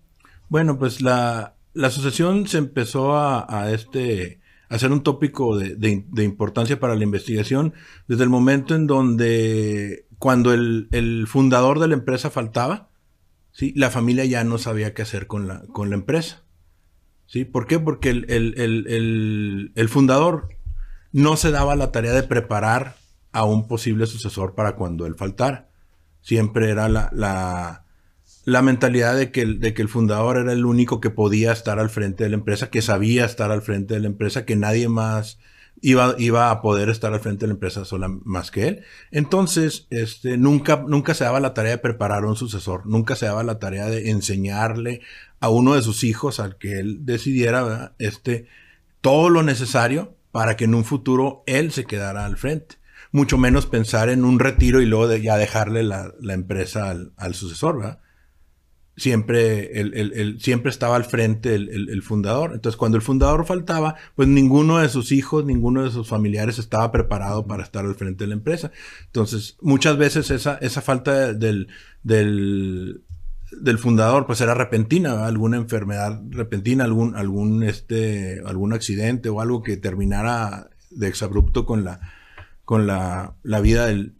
Bueno, 0.48 0.76
pues 0.76 1.00
la, 1.00 1.54
asociación 1.80 2.48
se 2.48 2.58
empezó 2.58 3.16
a, 3.16 3.70
este 3.70 4.40
a 4.68 4.76
ser 4.80 4.90
un 4.90 5.04
tópico 5.04 5.56
de, 5.56 5.76
de, 5.76 6.24
importancia 6.24 6.80
para 6.80 6.96
la 6.96 7.04
investigación 7.04 7.74
desde 8.08 8.24
el 8.24 8.28
momento 8.28 8.74
en 8.74 8.88
donde 8.88 10.06
cuando 10.18 10.52
el, 10.52 10.88
el 10.90 11.28
fundador 11.28 11.78
de 11.78 11.86
la 11.86 11.94
empresa 11.94 12.28
faltaba, 12.28 12.88
¿sí? 13.54 13.72
La 13.74 13.88
familia 13.88 14.26
ya 14.26 14.44
no 14.44 14.58
sabía 14.58 14.92
qué 14.92 15.00
hacer 15.02 15.26
con 15.26 15.48
la, 15.48 15.62
con 15.72 15.88
la 15.88 15.94
empresa. 15.94 16.42
¿Sí? 17.26 17.46
¿Por 17.46 17.66
qué? 17.66 17.78
Porque 17.78 18.10
el, 18.10 19.88
fundador 19.88 20.50
no 21.12 21.36
se 21.36 21.50
daba 21.50 21.74
la 21.74 21.90
tarea 21.90 22.12
de 22.12 22.22
preparar 22.22 22.96
a 23.32 23.44
un 23.44 23.66
posible 23.66 24.06
sucesor 24.06 24.54
para 24.54 24.76
cuando 24.76 25.06
él 25.06 25.14
faltara. 25.14 25.70
Siempre 26.20 26.70
era 26.70 26.88
la, 26.88 27.10
la, 28.44 28.62
mentalidad 28.62 29.16
de 29.16 29.30
que, 29.30 29.46
de 29.46 29.72
que 29.72 29.82
el 29.82 29.88
fundador 29.88 30.36
era 30.36 30.52
el 30.52 30.66
único 30.66 31.00
que 31.00 31.10
podía 31.10 31.52
estar 31.52 31.78
al 31.78 31.90
frente 31.90 32.24
de 32.24 32.30
la 32.30 32.36
empresa, 32.36 32.70
que 32.70 32.82
sabía 32.82 33.24
estar 33.24 33.50
al 33.50 33.62
frente 33.62 33.94
de 33.94 34.00
la 34.00 34.08
empresa, 34.08 34.44
que 34.44 34.56
nadie 34.56 34.88
más 34.88 35.38
iba, 35.84 36.14
iba 36.16 36.50
a 36.50 36.62
poder 36.62 36.88
estar 36.88 37.12
al 37.12 37.20
frente 37.20 37.42
de 37.42 37.48
la 37.48 37.54
empresa 37.54 37.84
sola 37.84 38.08
más 38.24 38.50
que 38.50 38.68
él. 38.68 38.84
Entonces, 39.10 39.86
este, 39.90 40.38
nunca, 40.38 40.82
nunca 40.88 41.12
se 41.12 41.24
daba 41.24 41.40
la 41.40 41.52
tarea 41.52 41.72
de 41.72 41.78
preparar 41.78 42.24
a 42.24 42.26
un 42.26 42.36
sucesor, 42.36 42.86
nunca 42.86 43.16
se 43.16 43.26
daba 43.26 43.44
la 43.44 43.58
tarea 43.58 43.86
de 43.86 44.10
enseñarle 44.10 45.02
a 45.40 45.50
uno 45.50 45.74
de 45.74 45.82
sus 45.82 46.02
hijos 46.02 46.40
al 46.40 46.56
que 46.56 46.78
él 46.78 47.04
decidiera, 47.04 47.94
este, 47.98 48.46
todo 49.02 49.28
lo 49.28 49.42
necesario 49.42 50.16
para 50.32 50.56
que 50.56 50.64
en 50.64 50.74
un 50.74 50.86
futuro 50.86 51.44
él 51.46 51.70
se 51.70 51.84
quedara 51.84 52.24
al 52.24 52.38
frente. 52.38 52.76
Mucho 53.12 53.36
menos 53.36 53.66
pensar 53.66 54.08
en 54.08 54.24
un 54.24 54.38
retiro 54.38 54.80
y 54.80 54.86
luego 54.86 55.14
ya 55.14 55.36
dejarle 55.36 55.82
la, 55.82 56.14
empresa 56.30 56.88
al, 56.88 57.12
al 57.18 57.34
sucesor, 57.34 57.78
¿verdad? 57.78 58.00
Siempre, 58.96 59.80
el, 59.80 60.40
siempre 60.40 60.70
estaba 60.70 60.96
al 60.96 61.04
frente 61.04 61.54
el, 61.54 62.02
fundador. 62.02 62.52
Entonces, 62.54 62.76
cuando 62.76 62.96
el 62.96 63.02
fundador 63.02 63.44
faltaba, 63.46 63.96
pues 64.14 64.28
ninguno 64.28 64.78
de 64.78 64.88
sus 64.88 65.12
hijos, 65.12 65.44
ninguno 65.44 65.82
de 65.82 65.90
sus 65.90 66.08
familiares 66.08 66.58
estaba 66.58 66.92
preparado 66.92 67.46
para 67.46 67.62
estar 67.62 67.84
al 67.84 67.94
frente 67.94 68.24
de 68.24 68.28
la 68.28 68.34
empresa. 68.34 68.70
Entonces, 69.06 69.56
muchas 69.60 69.96
veces 69.96 70.30
esa, 70.30 70.58
esa 70.58 70.80
falta 70.80 71.32
del, 71.32 71.68
del, 72.02 73.02
del 73.60 73.78
fundador, 73.78 74.26
pues 74.26 74.40
era 74.40 74.54
repentina, 74.54 75.26
alguna 75.26 75.56
enfermedad 75.56 76.20
repentina, 76.30 76.84
algún, 76.84 77.16
algún, 77.16 77.62
este, 77.64 78.40
algún 78.46 78.72
accidente 78.72 79.28
o 79.28 79.40
algo 79.40 79.62
que 79.62 79.76
terminara 79.76 80.70
de 80.90 81.08
exabrupto 81.08 81.66
con 81.66 81.82
la, 81.82 82.00
con 82.64 82.86
la, 82.86 83.34
la 83.42 83.60
vida 83.60 83.86
del, 83.86 84.14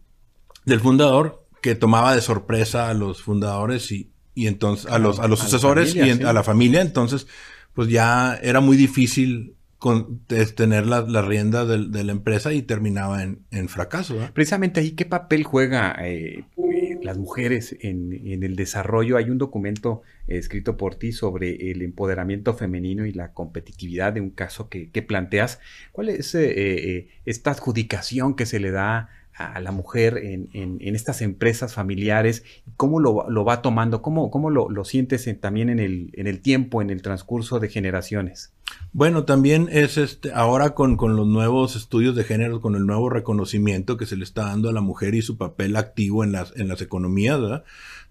del 0.65 0.81
fundador, 0.81 1.45
que 1.61 1.75
tomaba 1.75 2.13
de 2.13 2.21
sorpresa 2.21 2.89
a 2.89 2.93
los 2.93 3.23
fundadores 3.23 3.91
y, 3.91 4.11
y 4.35 4.47
entonces 4.47 4.91
a 4.91 4.99
los, 4.99 5.19
a 5.19 5.27
los 5.27 5.39
sucesores 5.39 5.95
y 5.95 6.01
a 6.01 6.33
la 6.33 6.43
familia, 6.43 6.81
entonces 6.81 7.25
pues 7.73 7.89
ya 7.89 8.39
era 8.41 8.59
muy 8.59 8.77
difícil 8.77 9.55
con, 9.85 10.21
tener 10.55 10.87
la, 10.87 11.01
la 11.01 11.21
rienda 11.21 11.65
de, 11.65 12.03
la 12.03 12.11
empresa 12.11 12.53
y 12.53 12.61
terminaba 12.63 13.21
en, 13.21 13.69
fracaso. 13.69 14.17
Precisamente 14.33 14.79
ahí, 14.79 14.91
¿qué 14.91 15.05
papel 15.05 15.43
juega 15.43 15.95
eh, 16.01 16.45
eh, 16.57 16.99
las 17.03 17.17
mujeres 17.17 17.75
en, 17.81 18.43
el 18.43 18.55
desarrollo? 18.55 19.17
Hay 19.17 19.29
un 19.29 19.37
documento 19.37 20.01
escrito 20.27 20.75
por 20.75 20.95
ti 20.95 21.11
sobre 21.11 21.71
el 21.71 21.81
empoderamiento 21.81 22.55
femenino 22.55 23.05
y 23.05 23.11
la 23.11 23.33
competitividad 23.33 24.13
de 24.13 24.21
un 24.21 24.31
caso 24.31 24.69
que, 24.69 24.89
planteas. 25.07 25.59
¿Cuál 25.91 26.09
es 26.09 26.33
eh, 26.33 27.09
esta 27.25 27.51
adjudicación 27.51 28.35
que 28.35 28.47
se 28.47 28.59
le 28.59 28.71
da 28.71 29.09
a 29.37 29.59
la 29.59 29.71
mujer 29.71 30.17
en, 30.17 30.49
en, 30.53 30.95
estas 30.95 31.21
empresas 31.21 31.73
familiares, 31.73 32.43
cómo 32.77 33.01
lo, 33.01 33.29
lo 33.29 33.43
va 33.43 33.61
tomando, 33.61 34.01
cómo, 34.01 34.31
cómo 34.31 34.49
lo, 34.49 34.69
lo, 34.69 34.85
sientes 34.85 35.29
también 35.41 35.69
en 35.69 35.79
el, 35.79 36.11
en 36.13 36.27
el 36.27 36.41
tiempo, 36.41 36.81
en 36.81 36.89
el 36.89 37.01
transcurso 37.01 37.59
de 37.59 37.67
generaciones. 37.67 38.53
Bueno, 38.93 39.25
también 39.25 39.67
es 39.71 39.97
este, 39.97 40.31
ahora 40.31 40.69
con, 40.69 40.95
con, 40.95 41.17
los 41.17 41.27
nuevos 41.27 41.75
estudios 41.75 42.15
de 42.15 42.23
género, 42.23 42.61
con 42.61 42.75
el 42.75 42.85
nuevo 42.85 43.09
reconocimiento 43.09 43.97
que 43.97 44.05
se 44.05 44.15
le 44.15 44.23
está 44.23 44.45
dando 44.45 44.69
a 44.69 44.73
la 44.73 44.81
mujer 44.81 45.15
y 45.15 45.21
su 45.21 45.37
papel 45.37 45.75
activo 45.75 46.23
en 46.23 46.31
las, 46.31 46.53
en 46.55 46.69
las 46.69 46.81
economías 46.81 47.39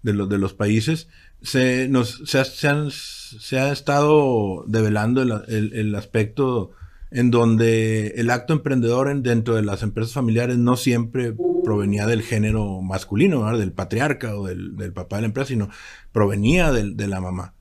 de 0.03 0.13
los, 0.13 0.29
de 0.29 0.37
los 0.37 0.53
países, 0.53 1.09
se, 1.41 1.87
nos, 1.89 2.21
se, 2.25 2.37
ha, 2.37 2.45
se, 2.45 3.59
ha 3.59 3.71
estado 3.71 4.63
develando 4.67 5.23
el, 5.23 5.31
el, 5.47 5.73
el 5.73 5.95
aspecto 5.95 6.71
en 7.11 7.31
donde 7.31 8.07
el 8.17 8.29
acto 8.29 8.53
emprendedor 8.53 9.21
dentro 9.21 9.55
de 9.55 9.61
las 9.61 9.83
empresas 9.83 10.13
familiares 10.13 10.57
no 10.57 10.75
siempre 10.75 11.35
provenía 11.63 12.05
del 12.07 12.21
género 12.21 12.81
masculino, 12.81 13.57
del 13.57 13.71
patriarca 13.71 14.35
o 14.37 14.47
del, 14.47 14.93
papá 14.93 15.17
de 15.17 15.23
la 15.23 15.27
empresa, 15.27 15.47
sino 15.47 15.69
provenía 16.11 16.71
de 16.71 17.07
la 17.07 17.21
mamá. 17.21 17.53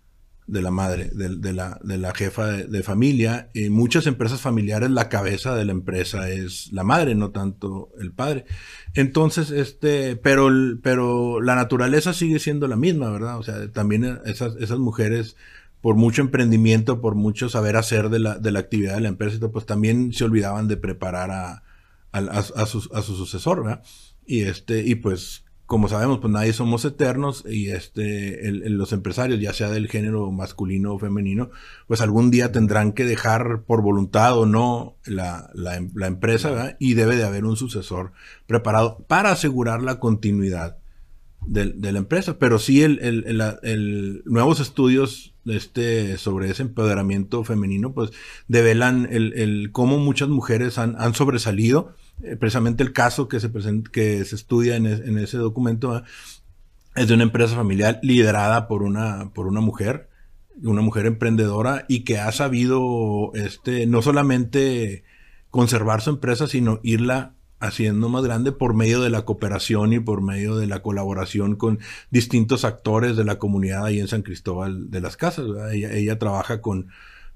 de 0.46 0.60
la 0.60 0.70
madre, 0.70 1.10
de, 1.14 1.52
la, 1.54 1.80
de 1.82 1.96
la, 1.96 2.14
jefa 2.14 2.48
de, 2.48 2.82
familia. 2.82 3.50
En 3.54 3.72
muchas 3.72 4.06
empresas 4.06 4.40
familiares 4.42 4.90
la 4.90 5.08
cabeza 5.08 5.54
de 5.54 5.64
la 5.64 5.72
empresa 5.72 6.28
es 6.28 6.70
la 6.72 6.84
madre, 6.84 7.14
no 7.14 7.30
tanto 7.30 7.90
el 7.98 8.12
padre. 8.12 8.44
Entonces, 8.92 9.50
este, 9.50 10.16
pero, 10.16 10.50
pero 10.82 11.40
la 11.40 11.54
naturaleza 11.54 12.12
sigue 12.12 12.38
siendo 12.38 12.68
la 12.68 12.76
misma, 12.76 13.10
¿verdad? 13.10 13.38
O 13.38 13.42
sea, 13.42 13.72
también 13.72 14.20
esas 14.26 14.78
mujeres, 14.78 15.36
por 15.84 15.96
mucho 15.96 16.22
emprendimiento, 16.22 17.02
por 17.02 17.14
mucho 17.14 17.50
saber 17.50 17.76
hacer 17.76 18.08
de 18.08 18.18
la, 18.18 18.38
de 18.38 18.50
la 18.52 18.60
actividad 18.60 18.94
de 18.94 19.02
la 19.02 19.08
empresa, 19.08 19.50
pues 19.50 19.66
también 19.66 20.14
se 20.14 20.24
olvidaban 20.24 20.66
de 20.66 20.78
preparar 20.78 21.30
a, 21.30 21.62
a, 22.10 22.20
a, 22.20 22.64
su, 22.64 22.88
a 22.94 23.02
su 23.02 23.14
sucesor, 23.14 23.62
¿verdad? 23.62 23.82
Y 24.24 24.44
este, 24.44 24.82
y 24.82 24.94
pues 24.94 25.44
como 25.66 25.88
sabemos, 25.88 26.20
pues 26.20 26.32
nadie 26.32 26.54
somos 26.54 26.86
eternos 26.86 27.44
y 27.46 27.68
este, 27.68 28.50
los 28.50 28.94
empresarios, 28.94 29.42
ya 29.42 29.52
sea 29.52 29.68
del 29.68 29.88
género 29.88 30.32
masculino 30.32 30.94
o 30.94 30.98
femenino, 30.98 31.50
pues 31.86 32.00
algún 32.00 32.30
día 32.30 32.50
tendrán 32.50 32.92
que 32.92 33.04
dejar 33.04 33.64
por 33.66 33.82
voluntad 33.82 34.38
o 34.38 34.46
no 34.46 34.96
la, 35.04 35.50
la, 35.52 36.06
empresa 36.06 36.76
y 36.80 36.94
debe 36.94 37.16
de 37.16 37.24
haber 37.24 37.44
un 37.44 37.58
sucesor 37.58 38.12
preparado 38.46 39.04
para 39.06 39.32
asegurar 39.32 39.82
la 39.82 40.00
continuidad 40.00 40.78
de, 41.46 41.74
de 41.76 41.92
la 41.92 41.98
empresa. 41.98 42.38
Pero 42.38 42.58
sí, 42.58 42.82
el, 42.82 43.00
el, 43.00 43.42
el, 43.62 44.22
nuevos 44.24 44.60
estudios 44.60 45.33
este, 45.46 46.16
sobre 46.18 46.50
ese 46.50 46.62
empoderamiento 46.62 47.44
femenino, 47.44 47.92
pues 47.92 48.10
develan 48.48 49.08
el, 49.10 49.70
cómo 49.72 49.98
muchas 49.98 50.28
mujeres 50.28 50.78
han, 50.78 50.96
han 50.98 51.14
sobresalido. 51.14 51.94
Eh, 52.22 52.36
precisamente 52.36 52.82
el 52.82 52.92
caso 52.92 53.28
que 53.28 53.40
se, 53.40 53.50
que 53.92 54.24
se 54.24 54.34
estudia 54.34 54.76
en, 54.76 54.86
ese 55.18 55.38
documento 55.38 56.02
es 56.94 57.08
de 57.08 57.14
una 57.14 57.24
empresa 57.24 57.56
familiar 57.56 57.98
liderada 58.02 58.68
por 58.68 58.82
una, 58.82 59.30
por 59.34 59.46
una 59.46 59.60
mujer, 59.60 60.08
una 60.62 60.82
mujer 60.82 61.06
emprendedora 61.06 61.84
y 61.88 62.00
que 62.00 62.18
ha 62.18 62.30
sabido 62.32 63.32
este, 63.34 63.86
no 63.86 64.00
solamente 64.02 65.04
conservar 65.50 66.00
su 66.00 66.10
empresa, 66.10 66.46
sino 66.46 66.80
irla 66.82 67.34
haciendo 67.66 68.08
más 68.08 68.24
grande 68.24 68.52
por 68.52 68.74
medio 68.74 69.00
de 69.00 69.10
la 69.10 69.24
cooperación 69.24 69.92
y 69.92 70.00
por 70.00 70.22
medio 70.22 70.56
de 70.56 70.66
la 70.66 70.82
colaboración 70.82 71.56
con 71.56 71.78
distintos 72.10 72.64
actores 72.64 73.16
de 73.16 73.24
la 73.24 73.38
comunidad 73.38 73.84
ahí 73.84 74.00
en 74.00 74.08
San 74.08 74.22
Cristóbal 74.22 74.90
de 74.90 75.00
las 75.00 75.16
Casas. 75.16 75.46
ella, 75.72 76.18
trabaja 76.18 76.60
con, 76.60 76.88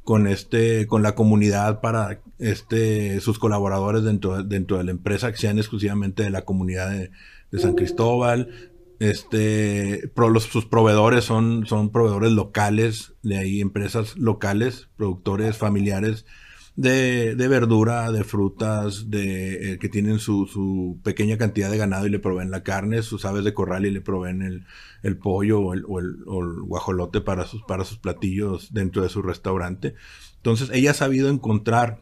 con 0.05 0.27
este, 0.27 0.87
con 0.87 1.03
la 1.03 1.15
comunidad 1.15 1.81
para 1.81 2.21
este, 2.39 3.21
sus 3.21 3.39
colaboradores 3.39 4.05
dentro, 4.05 4.43
dentro 4.43 4.79
de 4.79 4.85
la 4.85 4.91
empresa 4.91 5.33
que 5.33 5.39
sean 5.39 5.59
exclusivamente 5.59 6.23
de 6.23 6.31
la 6.31 6.43
comunidad 6.43 6.91
de, 6.91 7.11
San 7.59 7.75
Cristóbal. 7.75 8.51
Este, 9.01 10.11
los, 10.17 10.45
sus 10.45 10.67
proveedores 10.67 11.25
son, 11.25 11.67
son 11.67 11.91
proveedores 11.91 12.33
locales, 12.33 13.15
de 13.23 13.39
ahí 13.39 13.61
empresas 13.61 14.17
locales, 14.19 14.89
productores 14.97 15.57
familiares 15.57 16.27
de, 16.79 17.35
de 17.35 17.49
verdura, 17.49 18.13
de 18.13 18.23
frutas, 18.23 19.11
de 19.11 19.73
eh, 19.73 19.79
que 19.81 19.89
tienen 19.89 20.21
su, 20.21 20.47
su, 20.47 21.01
pequeña 21.03 21.37
cantidad 21.37 21.69
de 21.73 21.77
ganado 21.77 22.07
y 22.07 22.11
le 22.11 22.21
proveen 22.21 22.53
la 22.53 22.63
carne, 22.63 23.03
sus 23.03 23.25
aves 23.25 23.43
de 23.43 23.53
corral 23.53 23.85
y 23.85 23.91
le 23.91 24.01
proveen 24.01 24.43
el, 24.43 24.65
el 25.03 25.17
pollo 25.17 25.59
o 25.61 25.75
el, 25.75 25.83
guajolote 25.83 27.21
para 27.21 27.47
sus, 27.47 27.65
para 27.65 27.85
sus 27.85 27.99
platillos 27.99 28.73
dentro 28.73 29.03
de 29.03 29.09
su 29.09 29.23
restaurante. 29.23 29.97
Entonces 30.37 30.71
ella 30.73 30.93
ha 30.93 30.95
sabido 30.95 31.31
encontrar 31.31 32.01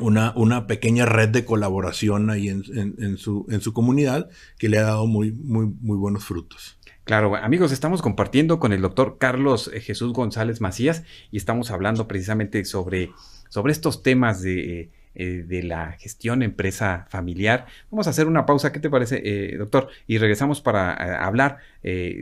una, 0.00 0.32
una 0.34 0.66
pequeña 0.66 1.06
red 1.06 1.28
de 1.28 1.44
colaboración 1.44 2.28
ahí 2.30 2.48
en, 2.48 2.64
en, 2.74 3.18
su, 3.18 3.46
en 3.50 3.60
su 3.60 3.72
comunidad 3.72 4.30
que 4.58 4.68
le 4.68 4.78
ha 4.78 4.82
dado 4.82 5.06
muy, 5.06 5.30
muy, 5.30 5.66
muy 5.80 5.96
buenos 5.96 6.24
frutos. 6.24 6.76
Claro, 7.04 7.36
amigos, 7.36 7.70
estamos 7.70 8.02
compartiendo 8.02 8.58
con 8.58 8.72
el 8.72 8.82
doctor 8.82 9.16
Carlos 9.18 9.70
Jesús 9.80 10.12
González 10.12 10.60
Macías 10.60 11.04
y 11.30 11.36
estamos 11.36 11.70
hablando 11.70 12.08
precisamente 12.08 12.64
sobre 12.64 13.12
sobre 13.48 13.72
estos 13.72 14.02
temas 14.02 14.42
de, 14.42 14.90
eh, 15.20 15.44
de 15.44 15.64
la 15.64 15.92
gestión 15.98 16.44
empresa 16.44 17.08
familiar. 17.10 17.66
Vamos 17.90 18.06
a 18.06 18.10
hacer 18.10 18.28
una 18.28 18.46
pausa, 18.46 18.70
¿qué 18.70 18.78
te 18.78 18.88
parece, 18.88 19.20
eh, 19.24 19.56
doctor? 19.56 19.88
Y 20.06 20.18
regresamos 20.18 20.60
para 20.60 20.92
eh, 20.92 21.16
hablar 21.18 21.58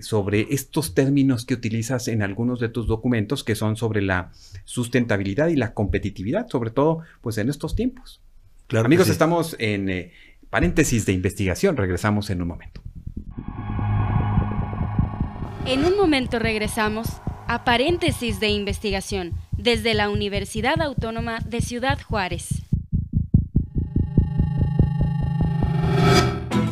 sobre 0.00 0.46
estos 0.50 0.94
términos 0.94 1.44
que 1.44 1.52
utilizas 1.52 2.08
en 2.08 2.22
algunos 2.22 2.58
de 2.58 2.70
tus 2.70 2.86
documentos, 2.86 3.44
que 3.44 3.54
son 3.54 3.76
sobre 3.76 4.00
la 4.00 4.32
sustentabilidad 4.64 5.48
y 5.48 5.56
la 5.56 5.74
competitividad, 5.74 6.48
sobre 6.48 6.70
todo 6.70 7.00
pues 7.20 7.36
en 7.36 7.50
estos 7.50 7.76
tiempos. 7.76 8.22
Claro 8.66 8.86
Amigos, 8.86 9.10
estamos 9.10 9.56
en 9.58 10.10
paréntesis 10.48 11.04
de 11.04 11.12
investigación, 11.12 11.76
regresamos 11.76 12.30
en 12.30 12.40
un 12.40 12.48
momento. 12.48 12.80
En 15.66 15.84
un 15.84 15.98
momento 15.98 16.38
regresamos 16.38 17.20
a 17.46 17.64
paréntesis 17.64 18.40
de 18.40 18.48
investigación 18.48 19.32
desde 19.52 19.94
la 19.94 20.10
Universidad 20.10 20.80
Autónoma 20.82 21.38
de 21.46 21.60
Ciudad 21.60 21.98
Juárez. 22.02 22.65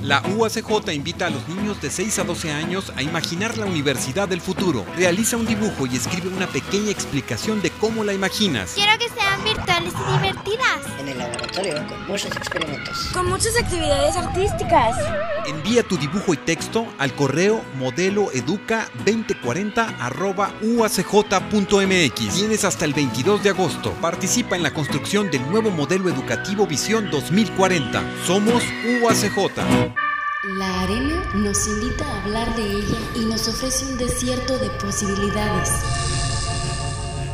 La 0.04 0.20
UACJ 0.20 0.92
invita 0.92 1.26
a 1.28 1.30
los 1.30 1.48
niños 1.48 1.80
de 1.80 1.88
6 1.88 2.18
a 2.18 2.24
12 2.24 2.52
años 2.52 2.92
a 2.94 3.00
imaginar 3.00 3.56
la 3.56 3.64
universidad 3.64 4.28
del 4.28 4.42
futuro. 4.42 4.84
Realiza 4.98 5.38
un 5.38 5.46
dibujo 5.46 5.86
y 5.86 5.96
escribe 5.96 6.28
una 6.28 6.46
pequeña 6.46 6.90
explicación 6.90 7.62
de 7.62 7.70
cómo 7.70 8.04
la 8.04 8.12
imaginas. 8.12 8.72
Quiero 8.74 8.98
que 8.98 9.08
sean 9.08 9.42
virtuales 9.42 9.94
y 9.94 10.18
divertidas. 10.18 10.82
En 11.00 11.08
el 11.08 11.16
laboratorio 11.16 11.86
con 11.88 12.06
muchos 12.06 12.36
experimentos. 12.36 12.98
Con 13.14 13.30
muchas 13.30 13.56
actividades 13.56 14.14
artísticas. 14.14 14.94
Envía 15.46 15.82
tu 15.82 15.96
dibujo 15.96 16.34
y 16.34 16.36
texto 16.36 16.86
al 16.98 17.14
correo 17.14 17.64
modeloeduca2040 17.78 20.76
uacj.mx. 20.76 22.34
Tienes 22.34 22.64
hasta 22.66 22.84
el 22.84 22.92
22 22.92 23.42
de 23.42 23.48
agosto. 23.48 23.94
Participa 24.02 24.54
en 24.54 24.64
la 24.64 24.74
construcción 24.74 25.30
del 25.30 25.50
nuevo 25.50 25.70
modelo 25.70 26.10
educativo 26.10 26.66
Visión 26.66 27.10
2040. 27.10 28.02
Somos 28.26 28.62
UACJ. 29.02 29.93
La 30.46 30.82
arena 30.82 31.24
nos 31.36 31.66
invita 31.66 32.04
a 32.04 32.22
hablar 32.22 32.54
de 32.54 32.70
ella 32.70 32.98
y 33.16 33.20
nos 33.20 33.48
ofrece 33.48 33.86
un 33.86 33.96
desierto 33.96 34.58
de 34.58 34.68
posibilidades. 34.72 35.70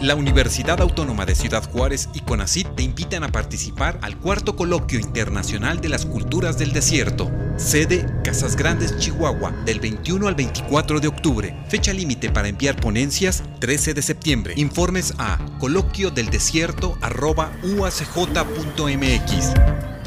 La 0.01 0.15
Universidad 0.15 0.81
Autónoma 0.81 1.27
de 1.27 1.35
Ciudad 1.35 1.69
Juárez 1.69 2.09
y 2.15 2.21
CONACIT 2.21 2.77
te 2.77 2.85
invitan 2.85 3.25
a 3.25 3.33
participar 3.33 3.99
al 4.03 4.17
cuarto 4.17 4.55
coloquio 4.55 5.01
internacional 5.01 5.81
de 5.81 5.89
las 5.89 6.07
culturas 6.07 6.57
del 6.57 6.73
desierto. 6.73 7.29
Sede 7.57 8.07
Casas 8.23 8.55
Grandes, 8.55 8.97
Chihuahua, 8.99 9.51
del 9.65 9.81
21 9.81 10.29
al 10.29 10.37
24 10.37 11.01
de 11.01 11.09
octubre. 11.09 11.65
Fecha 11.69 11.93
límite 11.93 12.31
para 12.31 12.47
enviar 12.47 12.77
ponencias 12.77 13.43
13 13.59 13.93
de 13.93 14.03
septiembre. 14.03 14.55
Informes 14.57 15.15
a 15.19 15.45
coloquio 15.59 16.13
del 16.13 16.31
desierto 16.31 16.97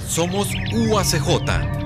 Somos 0.08 0.48
UACJ. 0.74 1.83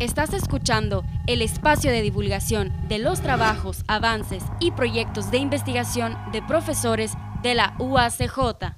Estás 0.00 0.32
escuchando 0.32 1.04
el 1.26 1.42
espacio 1.42 1.90
de 1.90 2.00
divulgación 2.00 2.72
de 2.88 2.98
los 2.98 3.20
trabajos, 3.20 3.84
avances 3.86 4.42
y 4.58 4.70
proyectos 4.70 5.30
de 5.30 5.36
investigación 5.36 6.16
de 6.32 6.40
profesores 6.40 7.12
de 7.42 7.54
la 7.54 7.74
UACJ. 7.78 8.76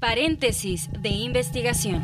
Paréntesis 0.00 0.88
de 0.98 1.10
investigación. 1.10 2.02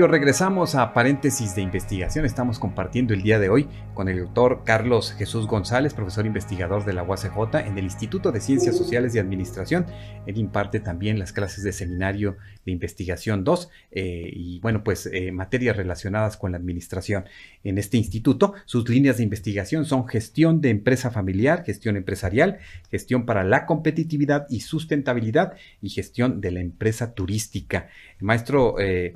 Amigos, 0.00 0.12
regresamos 0.12 0.74
a 0.76 0.94
paréntesis 0.94 1.54
de 1.54 1.60
investigación. 1.60 2.24
Estamos 2.24 2.58
compartiendo 2.58 3.12
el 3.12 3.20
día 3.20 3.38
de 3.38 3.50
hoy 3.50 3.68
con 3.92 4.08
el 4.08 4.18
doctor 4.20 4.62
Carlos 4.64 5.12
Jesús 5.12 5.46
González, 5.46 5.92
profesor 5.92 6.24
investigador 6.24 6.86
de 6.86 6.94
la 6.94 7.02
UACJ 7.02 7.66
en 7.66 7.76
el 7.76 7.84
Instituto 7.84 8.32
de 8.32 8.40
Ciencias 8.40 8.78
Sociales 8.78 9.14
y 9.14 9.18
Administración. 9.18 9.84
Él 10.24 10.38
imparte 10.38 10.80
también 10.80 11.18
las 11.18 11.34
clases 11.34 11.64
de 11.64 11.74
seminario 11.74 12.38
de 12.64 12.72
investigación 12.72 13.44
2 13.44 13.68
eh, 13.90 14.30
y, 14.32 14.58
bueno, 14.60 14.82
pues 14.82 15.04
eh, 15.04 15.32
materias 15.32 15.76
relacionadas 15.76 16.38
con 16.38 16.52
la 16.52 16.56
administración 16.56 17.26
en 17.62 17.76
este 17.76 17.98
instituto. 17.98 18.54
Sus 18.64 18.88
líneas 18.88 19.18
de 19.18 19.24
investigación 19.24 19.84
son 19.84 20.08
gestión 20.08 20.62
de 20.62 20.70
empresa 20.70 21.10
familiar, 21.10 21.62
gestión 21.62 21.98
empresarial, 21.98 22.56
gestión 22.90 23.26
para 23.26 23.44
la 23.44 23.66
competitividad 23.66 24.46
y 24.48 24.60
sustentabilidad 24.60 25.52
y 25.82 25.90
gestión 25.90 26.40
de 26.40 26.52
la 26.52 26.60
empresa 26.60 27.12
turística. 27.12 27.90
maestro 28.18 28.80
eh, 28.80 29.12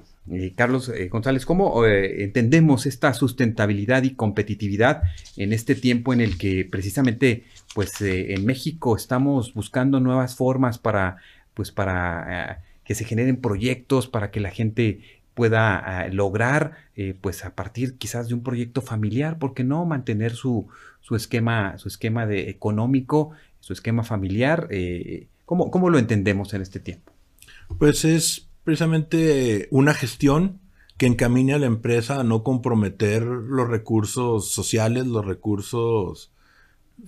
Carlos 0.57 0.91
González, 1.11 1.45
¿cómo 1.45 1.85
entendemos 1.85 2.87
esta 2.87 3.13
sustentabilidad 3.13 4.05
y 4.05 4.15
competitividad 4.15 5.03
en 5.37 5.53
este 5.53 5.75
tiempo 5.75 6.15
en 6.15 6.23
el 6.23 6.39
que 6.39 6.65
precisamente 6.65 7.45
pues 7.75 8.01
en 8.01 8.47
México 8.47 8.97
estamos 8.97 9.53
buscando 9.53 10.01
nuevas 10.01 10.35
formas 10.35 10.79
para 10.79 11.19
pues 11.53 11.73
para 11.73 12.63
que 12.85 12.95
se 12.95 13.05
generen 13.05 13.37
proyectos 13.37 14.09
para 14.09 14.31
que 14.31 14.41
la 14.41 14.51
gente 14.51 15.01
pueda 15.35 15.77
ah, 15.79 16.09
lograr, 16.09 16.77
eh, 16.97 17.15
pues 17.21 17.45
a 17.45 17.55
partir 17.55 17.97
quizás 17.99 18.29
de 18.29 18.35
un 18.35 18.43
proyecto 18.43 18.81
familiar, 18.81 19.39
¿por 19.39 19.53
qué 19.53 19.65
no 19.65 19.85
mantener 19.85 20.33
su, 20.33 20.69
su 21.01 21.17
esquema, 21.17 21.77
su 21.79 21.89
esquema 21.89 22.27
de 22.27 22.49
económico, 22.49 23.33
su 23.61 23.73
esquema 23.73 24.05
familiar? 24.05 24.69
Eh, 24.71 25.27
¿cómo, 25.45 25.71
¿Cómo 25.71 25.91
lo 25.91 25.99
entendemos 25.99 26.55
en 26.55 26.63
este 26.63 26.81
tiempo? 26.81 27.13
Pues 27.79 28.05
es 28.05 28.49
precisamente 28.65 29.69
una 29.71 29.95
gestión 29.95 30.61
que 30.97 31.07
encamine 31.07 31.55
a 31.55 31.59
la 31.59 31.67
empresa 31.67 32.21
a 32.21 32.25
no 32.25 32.43
comprometer 32.43 33.23
los 33.23 33.69
recursos 33.69 34.51
sociales, 34.51 35.07
los 35.07 35.25
recursos 35.25 36.31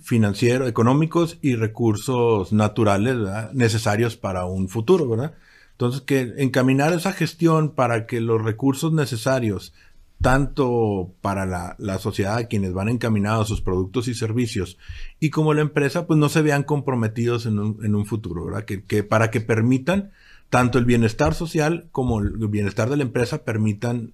financieros, 0.01 0.67
económicos 0.67 1.37
y 1.41 1.55
recursos 1.55 2.51
naturales 2.51 3.17
necesarios 3.53 4.17
para 4.17 4.45
un 4.45 4.67
futuro, 4.69 5.07
¿verdad? 5.07 5.33
Entonces, 5.71 6.01
que 6.01 6.33
encaminar 6.37 6.93
esa 6.93 7.13
gestión 7.13 7.73
para 7.73 8.07
que 8.07 8.19
los 8.19 8.43
recursos 8.43 8.91
necesarios, 8.93 9.73
tanto 10.21 11.13
para 11.21 11.45
la, 11.45 11.99
sociedad 11.99 12.37
a 12.37 12.47
quienes 12.47 12.73
van 12.73 12.89
encaminados 12.89 13.47
sus 13.47 13.61
productos 13.61 14.07
y 14.07 14.15
servicios, 14.15 14.77
y 15.19 15.29
como 15.29 15.53
la 15.53 15.61
empresa, 15.61 16.07
pues 16.07 16.19
no 16.19 16.29
se 16.29 16.41
vean 16.41 16.63
comprometidos 16.63 17.45
en 17.45 17.59
un, 17.59 17.85
en 17.85 17.95
un 17.95 18.05
futuro, 18.05 18.45
¿verdad? 18.45 18.65
Que, 18.65 19.03
para 19.03 19.29
que 19.29 19.39
permitan 19.39 20.11
tanto 20.49 20.77
el 20.77 20.85
bienestar 20.85 21.33
social 21.33 21.89
como 21.91 22.19
el 22.19 22.47
bienestar 22.47 22.89
de 22.89 22.97
la 22.97 23.03
empresa 23.03 23.43
permitan 23.43 24.13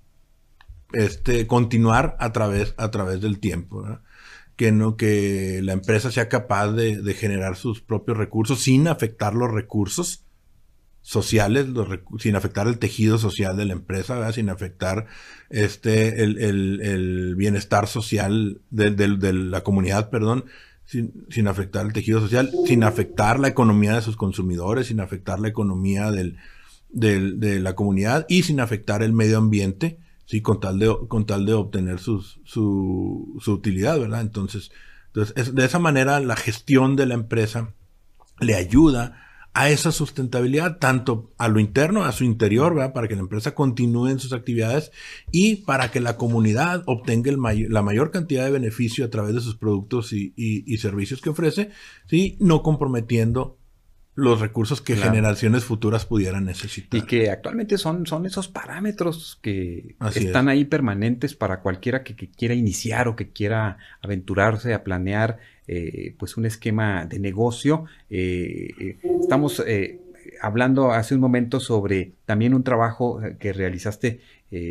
este, 0.93 1.47
continuar 1.47 2.15
a 2.19 2.31
través, 2.31 2.73
a 2.77 2.91
través 2.91 3.21
del 3.21 3.39
tiempo. 3.39 3.85
Que, 4.55 4.71
no, 4.71 4.95
que 4.95 5.61
la 5.63 5.73
empresa 5.73 6.11
sea 6.11 6.29
capaz 6.29 6.71
de, 6.71 7.13
generar 7.15 7.55
sus 7.55 7.81
propios 7.81 8.17
recursos 8.17 8.61
sin 8.61 8.87
afectar 8.87 9.33
los 9.33 9.51
recursos 9.51 10.25
sociales, 11.01 11.67
sin 12.19 12.35
afectar 12.35 12.67
el 12.67 12.77
tejido 12.77 13.17
social 13.17 13.57
de 13.57 13.65
la 13.65 13.73
empresa, 13.73 14.31
sin 14.31 14.49
afectar 14.49 15.07
este, 15.49 16.23
el, 16.23 16.37
el, 16.37 16.81
el 16.81 17.35
bienestar 17.35 17.87
social 17.87 18.61
de, 18.69 18.91
de, 18.91 19.33
la 19.33 19.61
comunidad, 19.61 20.09
perdón, 20.11 20.45
sin, 20.85 21.47
afectar 21.47 21.85
el 21.85 21.93
tejido 21.93 22.19
social, 22.19 22.51
sin 22.65 22.83
afectar 22.83 23.39
la 23.39 23.47
economía 23.47 23.95
de 23.95 24.01
sus 24.01 24.15
consumidores, 24.15 24.87
sin 24.87 24.99
afectar 24.99 25.39
la 25.39 25.47
economía 25.47 26.11
del, 26.11 26.37
de 26.89 27.59
la 27.59 27.75
comunidad 27.75 28.25
y 28.29 28.43
sin 28.43 28.59
afectar 28.59 29.01
el 29.01 29.13
medio 29.13 29.37
ambiente, 29.37 29.99
sí, 30.25 30.41
con 30.41 30.59
tal 30.59 30.79
de, 30.79 30.95
con 31.07 31.25
tal 31.25 31.45
de 31.45 31.53
obtener 31.53 31.99
sus, 31.99 32.39
su, 32.43 33.39
su 33.41 33.53
utilidad, 33.53 33.99
¿verdad? 33.99 34.21
Entonces, 34.21 34.71
entonces 35.07 35.33
es, 35.35 35.55
de 35.55 35.65
esa 35.65 35.79
manera 35.79 36.19
la 36.19 36.35
gestión 36.35 36.95
de 36.95 37.05
la 37.05 37.13
empresa 37.13 37.73
le 38.39 38.55
ayuda 38.55 39.22
a 39.53 39.69
esa 39.69 39.91
sustentabilidad, 39.91 40.79
tanto 40.79 41.31
a 41.38 41.48
lo 41.48 41.60
interno, 41.60 42.03
a 42.03 42.12
su 42.12 42.24
interior, 42.24 42.74
¿verdad? 42.74 42.93
para 42.93 43.07
que 43.07 43.15
la 43.15 43.22
empresa 43.22 43.53
continúe 43.53 44.07
en 44.07 44.19
sus 44.19 44.33
actividades 44.33 44.91
y 45.31 45.57
para 45.57 45.91
que 45.91 46.00
la 46.00 46.17
comunidad 46.17 46.81
obtenga 46.88 47.29
el 47.29 47.38
may 47.38 47.67
la 47.67 47.83
mayor 47.83 48.10
cantidad 48.10 48.45
de 48.45 48.51
beneficio 48.51 49.05
a 49.05 49.10
través 49.10 49.36
de 49.36 49.41
sus 49.41 49.55
productos 49.55 50.12
y, 50.12 50.33
y, 50.36 50.63
y 50.65 50.77
servicios 50.77 51.22
que 51.22 51.29
ofrece, 51.29 51.69
¿sí? 52.07 52.36
no 52.39 52.63
comprometiendo 52.63 53.57
los 54.15 54.39
recursos 54.39 54.81
que 54.81 54.93
claro. 54.93 55.12
generaciones 55.12 55.63
futuras 55.65 56.05
pudieran 56.05 56.45
necesitar. 56.45 57.00
Y 57.00 57.03
que 57.03 57.31
actualmente 57.31 57.77
son, 57.77 58.05
son 58.05 58.25
esos 58.25 58.48
parámetros 58.48 59.39
que 59.41 59.95
Así 60.00 60.25
están 60.25 60.50
es. 60.50 60.53
ahí 60.53 60.65
permanentes 60.65 61.36
para 61.36 61.62
cualquiera 61.62 62.03
que, 62.03 62.15
que, 62.15 62.29
quiera 62.29 62.53
iniciar 62.53 63.07
o 63.07 63.15
que 63.15 63.31
quiera 63.31 63.77
aventurarse 64.01 64.74
a 64.74 64.83
planear 64.83 65.39
eh, 65.67 66.15
pues 66.17 66.38
un 66.38 66.46
esquema 66.46 67.05
de 67.05 67.20
negocio. 67.20 67.86
Eh, 68.10 68.98
estamos 69.22 69.63
eh, 69.65 70.00
hablando 70.41 70.91
hace 70.91 71.15
un 71.15 71.22
momento 71.22 71.60
sobre 71.60 72.13
también 72.25 72.53
un 72.53 72.63
trabajo 72.63 73.22
que 73.39 73.53
realizaste 73.53 74.20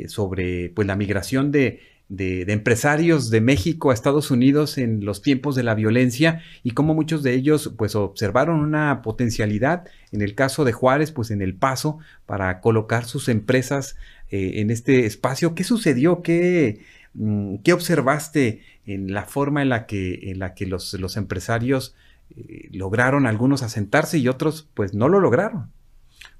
sobre 0.07 0.71
pues 0.71 0.87
la 0.87 0.95
migración 0.95 1.51
de 1.51 1.81
de, 2.09 2.43
empresarios 2.53 3.31
de 3.31 3.41
México 3.41 3.91
a 3.91 3.95
Estados 3.95 4.31
Unidos 4.31 4.77
en 4.77 5.05
los 5.05 5.23
tiempos 5.23 5.55
de 5.55 5.63
la 5.63 5.75
violencia 5.75 6.43
y 6.63 6.73
cómo 6.73 6.95
muchos 6.95 7.23
de 7.23 7.33
ellos 7.33 7.73
pues 7.79 7.97
observaron 7.97 8.61
una 8.61 9.01
potencialidad, 9.01 9.87
en 10.13 10.21
el 10.21 10.35
caso 10.35 10.65
de 10.65 10.73
Juárez, 10.73 11.11
pues 11.11 11.31
en 11.31 11.41
el 11.41 11.55
paso 11.55 11.99
para 12.27 12.61
colocar 12.61 13.07
sus 13.07 13.29
empresas 13.29 13.97
en 14.29 14.71
este 14.71 15.07
espacio. 15.07 15.55
¿Qué 15.55 15.65
sucedió? 15.65 16.23
¿Qué, 16.23 16.81
mm, 17.15 17.57
qué 17.65 17.73
observaste 17.73 18.61
en 18.87 19.13
la 19.13 19.25
forma 19.25 19.63
en 19.63 19.69
la 19.69 19.87
que, 19.87 20.31
en 20.31 20.39
la 20.39 20.55
que 20.55 20.67
los, 20.67 20.93
los 20.95 21.17
empresarios 21.17 21.95
eh, 22.37 22.69
lograron 22.73 23.27
algunos 23.27 23.63
asentarse 23.63 24.19
y 24.19 24.29
otros 24.29 24.69
pues 24.75 24.95
no 24.95 25.09
lo 25.09 25.21
lograron? 25.21 25.71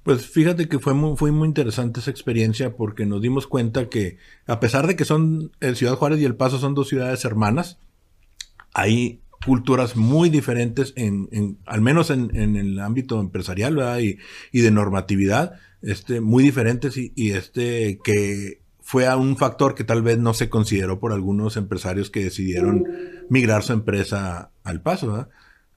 Pues 0.03 0.27
fíjate 0.27 0.67
que 0.67 0.79
fue 0.79 0.93
muy, 0.93 1.15
fue 1.15 1.31
muy 1.31 1.47
interesante 1.47 2.01
esa 2.01 2.11
experiencia 2.11 2.75
porque 2.75 3.05
nos 3.05 3.21
dimos 3.21 3.47
cuenta 3.47 3.87
que 3.87 4.17
a 4.47 4.59
pesar 4.59 4.87
de 4.87 4.95
que 4.95 5.05
son 5.05 5.51
el 5.61 5.77
Ciudad 5.77 5.95
Juárez 5.95 6.19
y 6.19 6.25
El 6.25 6.35
Paso 6.35 6.59
son 6.59 6.75
dos 6.75 6.89
ciudades 6.89 7.23
hermanas, 7.23 7.79
hay 8.73 9.21
culturas 9.45 9.95
muy 9.95 10.29
diferentes 10.29 10.93
en, 10.95 11.57
al 11.65 11.81
menos 11.81 12.09
en, 12.09 12.35
en, 12.35 12.55
el 12.55 12.79
ámbito 12.79 13.19
empresarial 13.19 14.01
y, 14.01 14.17
y, 14.51 14.61
de 14.61 14.71
normatividad, 14.71 15.53
este, 15.81 16.21
muy 16.21 16.43
diferentes 16.43 16.95
y, 16.97 17.11
y 17.15 17.31
este 17.31 17.99
que 18.03 18.62
fue 18.83 19.07
a 19.07 19.15
un 19.15 19.37
factor 19.37 19.75
que 19.75 19.85
tal 19.85 20.03
vez 20.03 20.19
no 20.19 20.33
se 20.33 20.49
consideró 20.49 20.99
por 20.99 21.13
algunos 21.13 21.55
empresarios 21.55 22.09
que 22.09 22.25
decidieron 22.25 22.85
migrar 23.29 23.63
su 23.63 23.71
empresa 23.71 24.51
al 24.63 24.81
Paso. 24.81 25.07
¿verdad? 25.07 25.29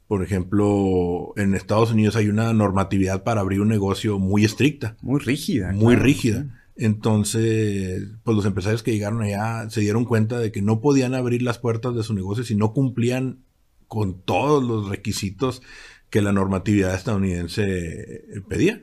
Por 0.08 0.24
ejemplo, 0.24 1.32
en 1.36 1.54
Estados 1.54 1.92
Unidos 1.92 2.16
hay 2.16 2.28
una 2.28 2.52
normatividad 2.52 3.22
para 3.22 3.40
abrir 3.40 3.60
un 3.60 3.68
negocio 3.68 4.18
muy 4.18 4.44
estricta. 4.44 4.96
Muy 5.02 5.20
rígida. 5.20 5.72
Muy 5.72 5.94
claro, 5.94 6.04
rígida. 6.04 6.42
Sí. 6.42 6.84
Entonces, 6.84 8.08
pues 8.24 8.36
los 8.36 8.44
empresarios 8.44 8.82
que 8.82 8.92
llegaron 8.92 9.22
allá 9.22 9.70
se 9.70 9.80
dieron 9.80 10.04
cuenta 10.04 10.40
de 10.40 10.50
que 10.50 10.60
no 10.60 10.80
podían 10.80 11.14
abrir 11.14 11.42
las 11.42 11.58
puertas 11.58 11.94
de 11.94 12.02
su 12.02 12.12
negocio 12.12 12.42
si 12.42 12.56
no 12.56 12.72
cumplían 12.72 13.38
con 13.86 14.20
todos 14.20 14.64
los 14.64 14.88
requisitos 14.88 15.62
que 16.10 16.22
la 16.22 16.32
normatividad 16.32 16.94
estadounidense 16.94 18.24
pedía. 18.48 18.82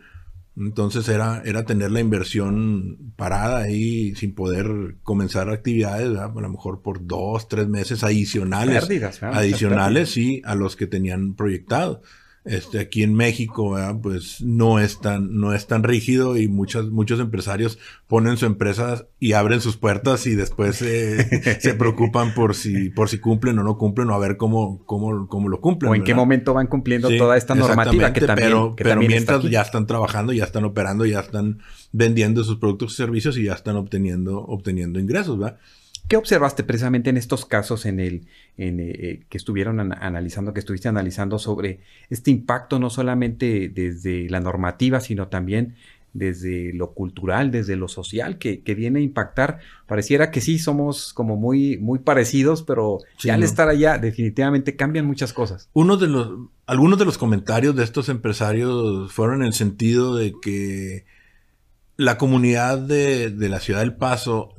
Entonces 0.56 1.10
era, 1.10 1.42
era 1.46 1.66
tener 1.66 1.92
la 1.92 2.00
inversión 2.00 3.14
parada 3.16 3.64
ahí 3.64 4.14
sin 4.16 4.36
poder 4.36 4.98
comenzar 5.02 5.50
actividades, 5.50 6.10
¿verdad? 6.10 6.32
a 6.36 6.42
lo 6.42 6.50
mejor 6.50 6.82
por 6.82 7.06
dos, 7.08 7.48
tres 7.48 7.68
meses 7.68 8.04
adicionales. 8.04 8.82
Pérdidas, 8.82 9.20
¿verdad? 9.20 9.40
Adicionales, 9.40 10.12
sí, 10.12 10.42
a 10.46 10.54
los 10.54 10.76
que 10.76 10.86
tenían 10.86 11.34
proyectado. 11.34 12.02
Este, 12.46 12.80
aquí 12.80 13.04
en 13.04 13.14
México, 13.14 13.72
¿verdad? 13.72 13.96
pues 14.02 14.42
no 14.42 14.78
es 14.78 15.00
tan, 15.00 15.40
no 15.40 15.54
es 15.54 15.66
tan 15.66 15.82
rígido 15.82 16.36
y 16.36 16.50
muchos, 16.50 16.92
muchos 16.92 17.22
empresarios 17.22 17.80
ponen 18.08 18.36
su 18.36 18.46
empresa 18.46 19.08
y 19.18 19.32
abren 19.32 19.62
sus 19.62 19.78
puertas 19.78 20.28
y 20.28 20.36
después 20.36 20.82
eh, 20.82 21.58
se 21.62 21.74
preocupan 21.74 22.34
por 22.34 22.54
si, 22.54 22.90
por 22.90 23.08
si 23.08 23.20
cumplen 23.20 23.60
o 23.60 23.64
no 23.64 23.78
cumplen 23.78 24.10
o 24.10 24.14
a 24.14 24.20
ver 24.20 24.36
cómo, 24.36 24.84
cómo, 24.86 25.30
cómo 25.30 25.48
lo 25.48 25.62
cumplen. 25.62 25.90
O 25.90 25.96
en 25.96 26.02
¿verdad? 26.02 26.06
qué 26.06 26.16
momento 26.16 26.54
van 26.54 26.68
cumpliendo 26.68 27.08
sí, 27.08 27.18
toda 27.18 27.38
esta 27.38 27.56
normativa 27.56 28.12
que 28.12 28.20
también, 28.20 28.50
pero, 28.50 28.76
que 28.76 28.84
pero 28.84 28.96
también 28.96 29.12
mientras 29.12 29.42
ya 29.44 29.62
están 29.62 29.88
trabajando, 29.88 30.34
ya 30.34 30.44
están 30.44 30.66
operando, 30.66 31.06
ya 31.06 31.22
están 31.22 31.60
vendiendo 31.94 32.44
sus 32.44 32.58
productos 32.58 32.92
y 32.92 32.96
servicios 32.98 33.38
y 33.38 33.44
ya 33.44 33.54
están 33.54 33.78
obteniendo, 33.78 34.40
obteniendo 34.40 35.00
ingresos, 35.00 35.40
¿verdad? 35.40 35.60
¿Qué 36.08 36.18
observaste 36.18 36.64
precisamente 36.64 37.10
en 37.10 37.18
estos 37.18 37.46
casos 37.46 37.86
en 37.86 38.00
el 38.00 38.28
en, 38.58 38.80
eh, 38.80 39.22
que 39.30 39.38
estuvieron 39.38 39.80
an 39.80 39.94
analizando, 39.94 40.54
que 40.54 40.60
estuviste 40.60 40.88
analizando 40.88 41.40
sobre 41.40 41.80
este 42.10 42.30
impacto 42.30 42.78
no 42.78 42.90
solamente 42.90 43.70
desde 43.70 44.30
la 44.30 44.40
normativa, 44.40 45.00
sino 45.00 45.28
también 45.30 45.76
desde 46.14 46.74
lo 46.74 46.92
cultural, 46.92 47.50
desde 47.50 47.76
lo 47.76 47.88
social, 47.88 48.38
que, 48.38 48.62
que 48.62 48.76
viene 48.76 49.00
a 49.00 49.02
impactar? 49.02 49.60
Pareciera 49.88 50.30
que 50.30 50.42
sí 50.42 50.60
somos 50.60 51.14
como 51.14 51.36
muy, 51.38 51.78
muy 51.78 52.00
parecidos, 52.00 52.62
pero 52.64 53.00
sí, 53.18 53.30
ya 53.30 53.34
al 53.34 53.40
no. 53.40 53.46
estar 53.46 53.70
allá 53.70 53.98
definitivamente 53.98 54.76
cambian 54.76 55.06
muchas 55.06 55.34
cosas. 55.34 55.70
Uno 55.74 55.98
de 55.98 56.08
los, 56.08 56.50
algunos 56.68 57.00
de 57.00 57.06
los 57.06 57.18
comentarios 57.18 57.76
de 57.76 57.84
estos 57.84 58.10
empresarios 58.10 59.12
fueron 59.12 59.42
en 59.42 59.48
el 59.48 59.54
sentido 59.54 60.16
de 60.16 60.34
que 60.40 61.06
la 61.98 62.18
comunidad 62.18 62.78
de, 62.78 63.32
de 63.32 63.50
la 63.50 63.60
ciudad 63.60 63.80
del 63.80 63.96
Paso 63.96 64.56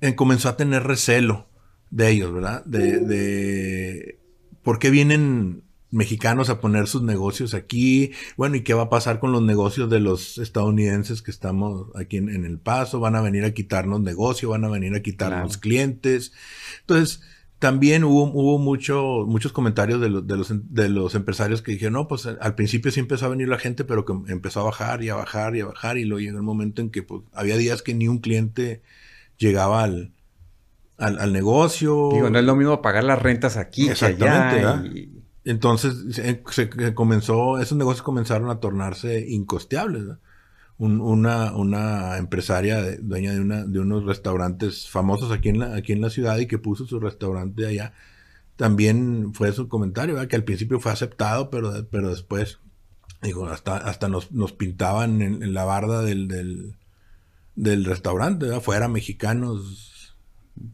eh, 0.00 0.14
comenzó 0.14 0.48
a 0.48 0.56
tener 0.56 0.84
recelo 0.84 1.48
de 1.90 2.10
ellos, 2.10 2.32
¿verdad? 2.32 2.64
De, 2.64 2.98
de 2.98 4.18
por 4.62 4.78
qué 4.78 4.90
vienen 4.90 5.62
mexicanos 5.90 6.50
a 6.50 6.60
poner 6.60 6.86
sus 6.86 7.02
negocios 7.02 7.54
aquí, 7.54 8.12
bueno, 8.36 8.56
¿y 8.56 8.62
qué 8.62 8.74
va 8.74 8.84
a 8.84 8.90
pasar 8.90 9.20
con 9.20 9.32
los 9.32 9.42
negocios 9.42 9.88
de 9.88 10.00
los 10.00 10.38
estadounidenses 10.38 11.22
que 11.22 11.30
estamos 11.30 11.88
aquí 11.96 12.18
en, 12.18 12.28
en 12.28 12.44
El 12.44 12.58
Paso? 12.58 13.00
Van 13.00 13.16
a 13.16 13.22
venir 13.22 13.44
a 13.44 13.54
quitarnos 13.54 14.00
negocio, 14.00 14.50
van 14.50 14.64
a 14.64 14.68
venir 14.68 14.94
a 14.94 15.00
quitarnos 15.00 15.56
claro. 15.56 15.60
clientes. 15.60 16.32
Entonces, 16.80 17.22
también 17.58 18.04
hubo, 18.04 18.24
hubo 18.24 18.58
mucho, 18.58 19.24
muchos 19.26 19.52
comentarios 19.52 20.00
de, 20.00 20.10
lo, 20.10 20.20
de, 20.20 20.36
los, 20.36 20.52
de 20.72 20.88
los 20.88 21.14
empresarios 21.14 21.62
que 21.62 21.72
dijeron, 21.72 21.94
no, 21.94 22.08
pues 22.08 22.26
al 22.26 22.54
principio 22.54 22.92
sí 22.92 23.00
empezó 23.00 23.26
a 23.26 23.30
venir 23.30 23.48
la 23.48 23.58
gente, 23.58 23.84
pero 23.84 24.04
que 24.04 24.12
empezó 24.30 24.60
a 24.60 24.64
bajar 24.64 25.02
y 25.02 25.08
a 25.08 25.16
bajar 25.16 25.56
y 25.56 25.60
a 25.60 25.66
bajar 25.66 25.98
y 25.98 26.04
luego 26.04 26.20
llegó 26.20 26.36
el 26.36 26.44
momento 26.44 26.82
en 26.82 26.90
que 26.90 27.02
pues, 27.02 27.22
había 27.32 27.56
días 27.56 27.82
que 27.82 27.94
ni 27.94 28.06
un 28.06 28.18
cliente 28.18 28.82
llegaba 29.38 29.82
al, 29.84 30.12
al, 30.98 31.18
al, 31.18 31.32
negocio. 31.32 32.10
Digo, 32.12 32.30
no 32.30 32.38
es 32.38 32.44
lo 32.44 32.56
mismo 32.56 32.82
pagar 32.82 33.04
las 33.04 33.20
rentas 33.22 33.56
aquí 33.56 33.88
Exactamente, 33.88 34.60
que 34.60 34.66
allá. 34.66 34.86
Y... 34.86 35.18
Entonces 35.44 36.14
se, 36.14 36.42
se, 36.50 36.94
comenzó, 36.94 37.58
esos 37.58 37.78
negocios 37.78 38.02
comenzaron 38.02 38.50
a 38.50 38.60
tornarse 38.60 39.24
incosteables. 39.28 40.04
una, 40.76 41.56
una 41.56 42.18
empresaria 42.18 42.98
dueña 43.00 43.32
de, 43.32 43.40
una, 43.40 43.64
de 43.64 43.80
unos 43.80 44.04
restaurantes 44.04 44.90
famosos 44.90 45.32
aquí 45.32 45.48
en, 45.48 45.60
la, 45.60 45.74
aquí 45.74 45.92
en 45.92 46.02
la 46.02 46.10
ciudad 46.10 46.36
y 46.36 46.46
que 46.46 46.58
puso 46.58 46.86
su 46.86 47.00
restaurante 47.00 47.66
allá. 47.66 47.94
También 48.56 49.32
fue 49.34 49.52
su 49.52 49.68
comentario, 49.68 50.16
que 50.28 50.36
al 50.36 50.44
principio 50.44 50.80
fue 50.80 50.92
aceptado, 50.92 51.48
pero, 51.48 51.86
pero 51.90 52.10
después, 52.10 52.58
digo, 53.22 53.46
hasta, 53.46 53.76
hasta 53.76 54.08
nos, 54.08 54.32
nos 54.32 54.52
pintaban 54.52 55.22
en, 55.22 55.54
la 55.54 55.64
barda 55.64 56.02
del, 56.02 56.28
del, 56.28 56.74
del 57.58 57.84
restaurante, 57.84 58.54
afuera 58.54 58.88
mexicanos 58.88 59.88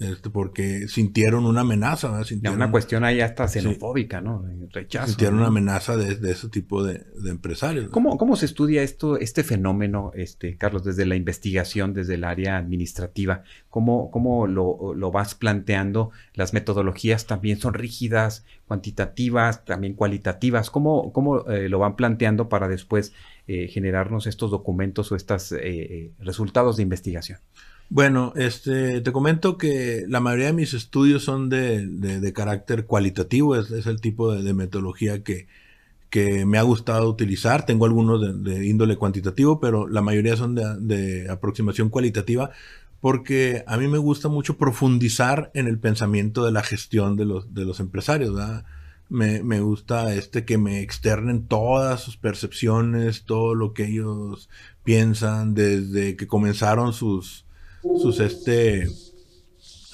este, 0.00 0.30
porque 0.30 0.88
sintieron 0.88 1.46
una 1.46 1.60
amenaza, 1.60 2.24
Sintieron, 2.24 2.56
una 2.56 2.70
cuestión 2.70 3.04
ahí 3.04 3.20
hasta 3.20 3.48
xenofóbica, 3.48 4.20
¿no? 4.20 4.44
Rechazo. 4.72 5.08
Sintieron 5.08 5.38
una 5.38 5.48
amenaza 5.48 5.96
de, 5.96 6.30
ese 6.30 6.48
tipo 6.48 6.82
de, 6.82 7.04
empresarios. 7.26 7.90
¿Cómo, 7.90 8.16
¿Cómo, 8.16 8.36
se 8.36 8.46
estudia 8.46 8.82
esto, 8.82 9.18
este 9.18 9.44
fenómeno, 9.44 10.10
este, 10.14 10.56
Carlos, 10.56 10.84
desde 10.84 11.06
la 11.06 11.16
investigación, 11.16 11.92
desde 11.92 12.14
el 12.14 12.24
área 12.24 12.56
administrativa? 12.56 13.42
¿Cómo, 13.68 14.10
cómo 14.10 14.46
lo, 14.46 15.10
vas 15.10 15.34
planteando? 15.34 16.10
Las 16.32 16.54
metodologías 16.54 17.26
también 17.26 17.58
son 17.58 17.74
rígidas, 17.74 18.44
cuantitativas, 18.66 19.64
también 19.64 19.94
cualitativas. 19.94 20.70
¿Cómo, 20.70 21.12
cómo 21.12 21.46
eh, 21.48 21.68
lo 21.68 21.78
van 21.78 21.96
planteando 21.96 22.48
para 22.48 22.68
después 22.68 23.12
eh, 23.46 23.68
generarnos 23.68 24.26
estos 24.26 24.50
documentos 24.50 25.12
o 25.12 25.16
estos 25.16 25.52
eh, 25.52 26.12
resultados 26.18 26.76
de 26.76 26.82
investigación? 26.82 27.38
Bueno, 27.90 28.32
este, 28.36 29.00
te 29.02 29.12
comento 29.12 29.58
que 29.58 30.04
la 30.08 30.20
mayoría 30.20 30.46
de 30.46 30.52
mis 30.54 30.74
estudios 30.74 31.24
son 31.24 31.48
de, 31.50 32.32
carácter 32.34 32.86
cualitativo, 32.86 33.56
es, 33.56 33.70
el 33.86 34.00
tipo 34.00 34.34
de, 34.34 34.54
metodología 34.54 35.22
que, 35.22 35.46
me 36.46 36.58
ha 36.58 36.62
gustado 36.62 37.08
utilizar. 37.08 37.66
Tengo 37.66 37.86
algunos 37.86 38.44
de, 38.44 38.66
índole 38.66 38.96
cuantitativo, 38.96 39.60
pero 39.60 39.88
la 39.88 40.00
mayoría 40.00 40.36
son 40.36 40.54
de, 40.54 41.26
aproximación 41.28 41.90
cualitativa 41.90 42.50
porque 43.00 43.64
a 43.66 43.76
mí 43.76 43.86
me 43.86 43.98
gusta 43.98 44.28
mucho 44.28 44.56
profundizar 44.56 45.50
en 45.52 45.66
el 45.66 45.78
pensamiento 45.78 46.46
de 46.46 46.52
la 46.52 46.62
gestión 46.62 47.16
de 47.16 47.26
los, 47.26 47.52
de 47.52 47.66
los 47.66 47.78
empresarios. 47.78 48.34
Me, 49.08 49.42
me, 49.42 49.60
gusta 49.60 50.14
este 50.14 50.44
que 50.44 50.58
me 50.58 50.80
externen 50.80 51.46
todas 51.46 52.00
sus 52.00 52.16
percepciones, 52.16 53.24
todo 53.24 53.54
lo 53.54 53.74
que 53.74 53.86
ellos 53.86 54.48
piensan 54.82 55.54
desde 55.54 56.16
que 56.16 56.26
comenzaron 56.26 56.92
sus, 56.92 57.44
sus 57.82 58.18
este 58.20 58.88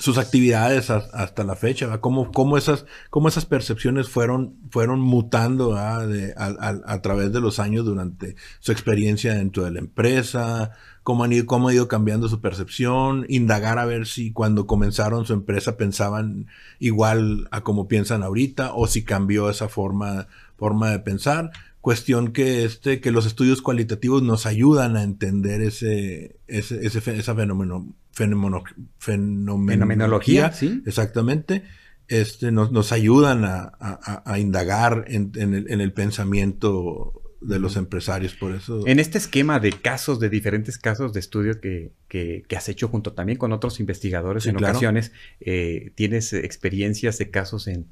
sus 0.00 0.16
actividades 0.18 0.90
hasta 0.90 1.44
la 1.44 1.56
fecha, 1.56 2.00
cómo, 2.00 2.32
cómo, 2.32 2.56
esas, 2.56 2.86
cómo 3.10 3.28
esas 3.28 3.44
percepciones 3.44 4.08
fueron, 4.08 4.56
fueron 4.70 5.00
mutando 5.00 5.74
de, 6.06 6.34
a, 6.36 7.02
través 7.02 7.32
de 7.32 7.40
los 7.40 7.58
años 7.58 7.84
durante 7.84 8.34
su 8.60 8.72
experiencia 8.72 9.34
dentro 9.34 9.64
de 9.64 9.72
la 9.72 9.78
empresa, 9.78 10.72
cómo 11.10 11.24
han 11.24 11.32
ido, 11.32 11.44
cómo 11.44 11.68
ha 11.68 11.74
ido 11.74 11.88
cambiando 11.88 12.28
su 12.28 12.40
percepción, 12.40 13.26
indagar 13.28 13.80
a 13.80 13.84
ver 13.84 14.06
si 14.06 14.30
cuando 14.30 14.68
comenzaron 14.68 15.26
su 15.26 15.32
empresa 15.32 15.76
pensaban 15.76 16.46
igual 16.78 17.48
a 17.50 17.62
como 17.62 17.88
piensan 17.88 18.22
ahorita 18.22 18.72
o 18.74 18.86
si 18.86 19.02
cambió 19.02 19.50
esa 19.50 19.68
forma, 19.68 20.28
forma 20.56 20.92
de 20.92 21.00
pensar 21.00 21.50
cuestión 21.80 22.32
que 22.32 22.64
este 22.64 23.00
que 23.00 23.10
los 23.10 23.26
estudios 23.26 23.60
cualitativos 23.60 24.22
nos 24.22 24.46
ayudan 24.46 24.96
a 24.96 25.02
entender 25.02 25.62
ese, 25.62 26.36
ese, 26.46 26.86
esa 26.86 27.00
fenómeno, 27.00 27.92
fenomenología, 28.12 30.52
¿sí? 30.52 30.80
exactamente 30.86 31.64
este 32.06 32.52
nos, 32.52 32.70
nos 32.70 32.92
ayudan 32.92 33.44
a, 33.44 33.72
a, 33.80 34.38
indagar 34.38 35.06
en, 35.08 35.32
el, 35.34 35.72
en, 35.72 35.80
el, 35.80 35.92
pensamiento 35.92 37.19
de 37.40 37.58
los 37.58 37.76
empresarios 37.76 38.34
por 38.34 38.54
eso 38.54 38.86
en 38.86 38.98
este 38.98 39.18
esquema 39.18 39.60
de 39.60 39.72
casos 39.72 40.20
de 40.20 40.28
diferentes 40.28 40.76
casos 40.78 41.12
de 41.12 41.20
estudio 41.20 41.60
que, 41.60 41.92
que, 42.08 42.44
has 42.54 42.68
hecho 42.68 42.88
junto 42.88 43.12
también 43.12 43.38
con 43.38 43.52
otros 43.52 43.80
investigadores 43.80 44.46
en 44.46 44.56
ocasiones 44.56 45.12
eh, 45.40 45.92
tienes 45.94 46.32
experiencias 46.32 47.16
de 47.18 47.30
casos 47.30 47.66
en 47.66 47.86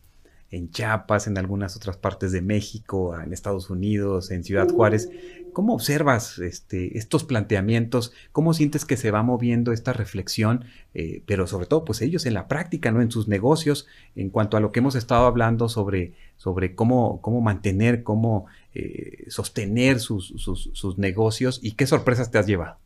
en 0.50 0.70
Chiapas, 0.70 1.26
en 1.26 1.37
algunas 1.37 1.76
otras 1.76 1.96
partes 1.96 2.32
de 2.32 2.40
México, 2.40 3.18
en 3.20 3.32
Estados 3.32 3.68
Unidos, 3.68 4.30
en 4.30 4.44
Ciudad 4.44 4.68
Juárez. 4.68 5.11
¿Cómo 5.52 5.74
observas 5.74 6.38
este, 6.38 6.96
estos 6.96 7.24
planteamientos? 7.24 8.12
¿Cómo 8.32 8.54
sientes 8.54 8.84
que 8.84 8.96
se 8.96 9.11
va 9.11 9.22
moviendo 9.22 9.72
esta 9.72 9.92
reflexión? 9.92 10.64
Eh, 10.94 11.22
pero 11.26 11.46
sobre 11.46 11.66
todo, 11.66 11.84
pues 11.84 12.00
ellos 12.00 12.24
en 12.24 12.34
la 12.34 12.48
práctica, 12.48 12.90
¿no? 12.90 13.02
En 13.02 13.11
sus 13.11 13.28
negocios, 13.28 13.87
en 14.16 14.30
cuanto 14.30 14.56
a 14.56 14.61
lo 14.61 14.72
que 14.72 14.78
hemos 14.78 14.94
estado 14.94 15.26
hablando 15.26 15.68
sobre, 15.68 16.14
sobre 16.37 16.74
cómo, 16.74 17.20
cómo 17.20 17.42
mantener, 17.42 18.02
cómo 18.02 18.46
eh, 18.74 19.24
sostener 19.28 20.00
sus, 20.00 20.35
sus 20.37 20.98
negocios 20.98 21.61
y 21.62 21.72
qué 21.72 21.87
sorpresas 21.87 22.31
te 22.31 22.38
has 22.38 22.46
llevado. 22.46 22.78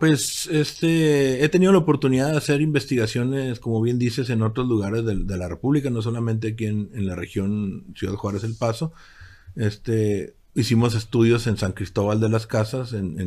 Pues 0.00 0.46
este, 0.46 1.44
he 1.44 1.48
tenido 1.50 1.72
la 1.72 1.78
oportunidad 1.78 2.30
de 2.30 2.38
hacer 2.38 2.62
investigaciones, 2.62 3.60
como 3.60 3.82
bien 3.82 3.98
dices, 3.98 4.30
en 4.30 4.40
otros 4.40 4.66
lugares 4.66 5.04
de, 5.04 5.36
la 5.36 5.46
República, 5.46 5.90
no 5.90 6.00
solamente 6.00 6.48
aquí 6.48 6.64
en, 6.64 6.88
la 7.06 7.14
región 7.14 7.84
Ciudad 7.94 8.14
Juárez 8.14 8.42
El 8.42 8.54
Paso. 8.54 8.94
Este, 9.56 10.36
hicimos 10.54 10.94
estudios 10.94 11.46
en 11.46 11.58
San 11.58 11.72
Cristóbal 11.72 12.18
de 12.18 12.30
las 12.30 12.46
Casas 12.46 12.94
en, 12.94 13.20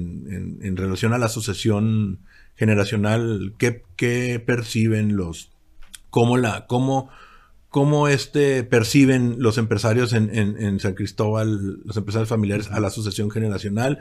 en, 0.64 0.76
relación 0.76 1.14
a 1.14 1.20
la 1.20 1.28
asociación 1.28 2.22
generacional, 2.56 3.54
qué, 3.60 3.84
qué 3.96 4.42
perciben 4.44 5.16
los, 5.16 5.52
cómo 6.10 6.38
la, 6.38 6.66
cómo, 6.66 7.12
cómo 7.74 8.08
este 8.08 8.64
perciben 8.64 9.38
los 9.40 9.58
empresarios 9.58 10.14
en, 10.14 10.30
en 10.32 10.80
San 10.80 10.94
Cristóbal, 10.94 11.82
los 11.84 11.98
empresarios 11.98 12.30
familiares 12.30 12.70
a 12.70 12.80
la 12.80 12.90
asociación 12.90 13.32
generacional 13.32 13.98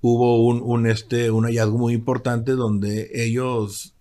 hubo 0.00 0.46
un, 0.46 0.62
un, 0.62 0.86
este, 0.86 1.32
un 1.32 1.42
hallazgo 1.42 1.76
muy 1.76 1.92
importante 1.92 2.52
donde 2.52 3.10
ellos 3.14 3.94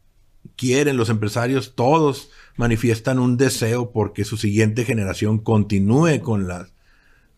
quieren, 0.56 0.96
los 0.96 1.10
empresarios, 1.10 1.74
todos 1.74 2.30
manifiestan 2.56 3.18
un 3.18 3.36
deseo 3.36 3.90
porque 3.92 4.26
su 4.26 4.38
siguiente 4.38 4.86
generación 4.86 5.40
continúe 5.40 6.22
con 6.22 6.48
las, 6.48 6.72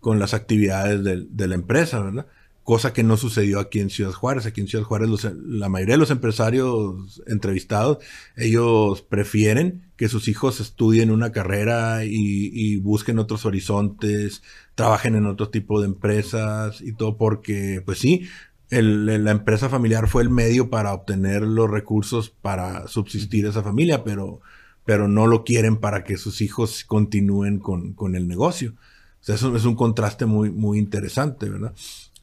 con 0.01 0.19
las 0.19 0.33
actividades 0.33 1.05
de, 1.05 1.25
de 1.29 1.47
la 1.47 1.55
empresa, 1.55 2.01
¿verdad? 2.01 2.27
Cosa 2.67 2.91
que 2.91 3.01
no 3.01 3.15
sucedió 3.15 3.61
aquí 3.61 3.79
en 3.79 3.89
Ciudad 3.89 4.11
Juárez. 4.11 4.45
Aquí 4.45 4.59
en 4.59 4.67
Ciudad 4.67 4.83
Juárez 4.83 5.23
la 5.23 5.69
mayoría 5.69 5.93
de 5.93 5.99
los 5.99 6.11
empresarios 6.11 7.23
entrevistados, 7.25 7.99
ellos 8.35 9.01
prefieren 9.03 9.89
que 9.95 10.09
sus 10.09 10.27
hijos 10.27 10.59
estudien 10.59 11.09
una 11.09 11.31
carrera 11.31 12.03
y, 12.03 12.75
busquen 12.81 13.19
otros 13.19 13.45
horizontes, 13.45 14.43
trabajen 14.75 15.15
en 15.15 15.27
otro 15.27 15.47
tipo 15.47 15.79
de 15.79 15.85
empresas 15.85 16.81
y 16.81 16.91
todo 16.91 17.15
porque, 17.15 17.81
pues 17.85 17.99
sí, 17.99 18.27
la 18.69 19.31
empresa 19.31 19.69
familiar 19.69 20.09
fue 20.09 20.23
el 20.23 20.29
medio 20.29 20.69
para 20.69 20.93
obtener 20.93 21.43
los 21.43 21.71
recursos 21.71 22.29
para 22.31 22.89
subsistir 22.89 23.45
esa 23.45 23.63
familia, 23.63 24.03
pero, 24.03 24.41
pero 24.83 25.07
no 25.07 25.25
lo 25.25 25.45
quieren 25.45 25.77
para 25.77 26.03
que 26.03 26.17
sus 26.17 26.41
hijos 26.41 26.83
continúen 26.83 27.59
con, 27.59 27.93
con 27.93 28.17
el 28.17 28.27
negocio. 28.27 28.73
O 29.21 29.23
sea, 29.23 29.35
eso 29.35 29.55
es 29.55 29.63
un 29.63 29.75
contraste 29.75 30.25
muy, 30.25 30.51
muy 30.51 30.79
interesante, 30.79 31.49
¿verdad? 31.49 31.73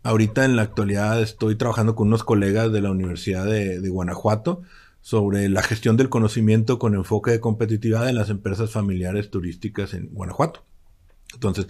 Ahorita 0.05 0.45
en 0.45 0.55
la 0.55 0.63
actualidad 0.63 1.23
estoy 1.23 1.57
trabajando 1.57 1.95
con 1.95 2.09
unos 2.09 2.25
colegas 2.25 2.71
de 2.71 2.83
la 2.83 2.91
Universidad 2.91 3.47
de, 3.47 3.89
Guanajuato 3.89 4.61
sobre 5.01 5.49
la 5.49 5.63
gestión 5.63 5.97
del 5.97 6.11
conocimiento 6.11 6.79
con 6.79 6.95
enfoque 6.95 7.31
de 7.31 7.41
competitividad 7.41 8.11
en 8.11 8.17
las 8.17 8.29
empresas 8.29 8.71
familiares 8.71 9.31
turísticas 9.31 9.95
en 9.95 10.11
Guanajuato. 10.13 10.63
Entonces, 11.33 11.69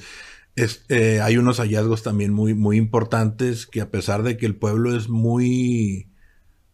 eh, 0.57 1.21
hay 1.23 1.37
unos 1.37 1.59
hallazgos 1.59 2.03
también 2.03 2.33
muy, 2.33 2.55
muy 2.55 2.77
importantes 2.77 3.67
que 3.67 3.81
a 3.81 3.93
pesar 3.93 4.25
de 4.25 4.37
que 4.37 4.47
el 4.47 4.57
pueblo 4.57 4.97
es 4.97 5.09
muy, 5.09 6.09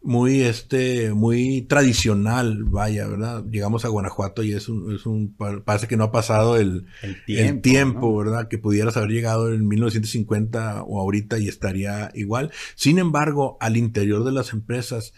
muy, 0.03 0.41
este, 0.41 1.13
muy 1.13 1.63
tradicional, 1.63 2.65
vaya, 2.65 3.07
¿verdad? 3.07 3.45
Llegamos 3.51 3.85
a 3.85 3.89
Guanajuato 3.89 4.43
y 4.43 4.55
es 4.55 4.69
un, 4.69 4.95
es 4.95 5.05
un 5.05 5.37
parece 5.65 5.89
que 5.89 5.97
no 5.97 6.05
ha 6.05 6.13
pasado 6.13 6.57
el, 6.57 6.87
el 7.27 7.61
tiempo, 7.61 8.17
¿verdad? 8.17 8.49
Que 8.49 8.57
pudieras 8.57 8.97
haber 8.97 9.11
llegado 9.11 9.53
en 9.53 9.69
1950 9.69 10.85
o 10.85 11.01
ahorita 11.01 11.39
y 11.39 11.49
estaría 11.49 12.11
igual. 12.15 12.51
Sin 12.77 12.99
embargo, 12.99 13.59
al 13.61 13.77
interior 13.77 14.25
de 14.25 14.33
las 14.33 14.55
empresas, 14.55 15.13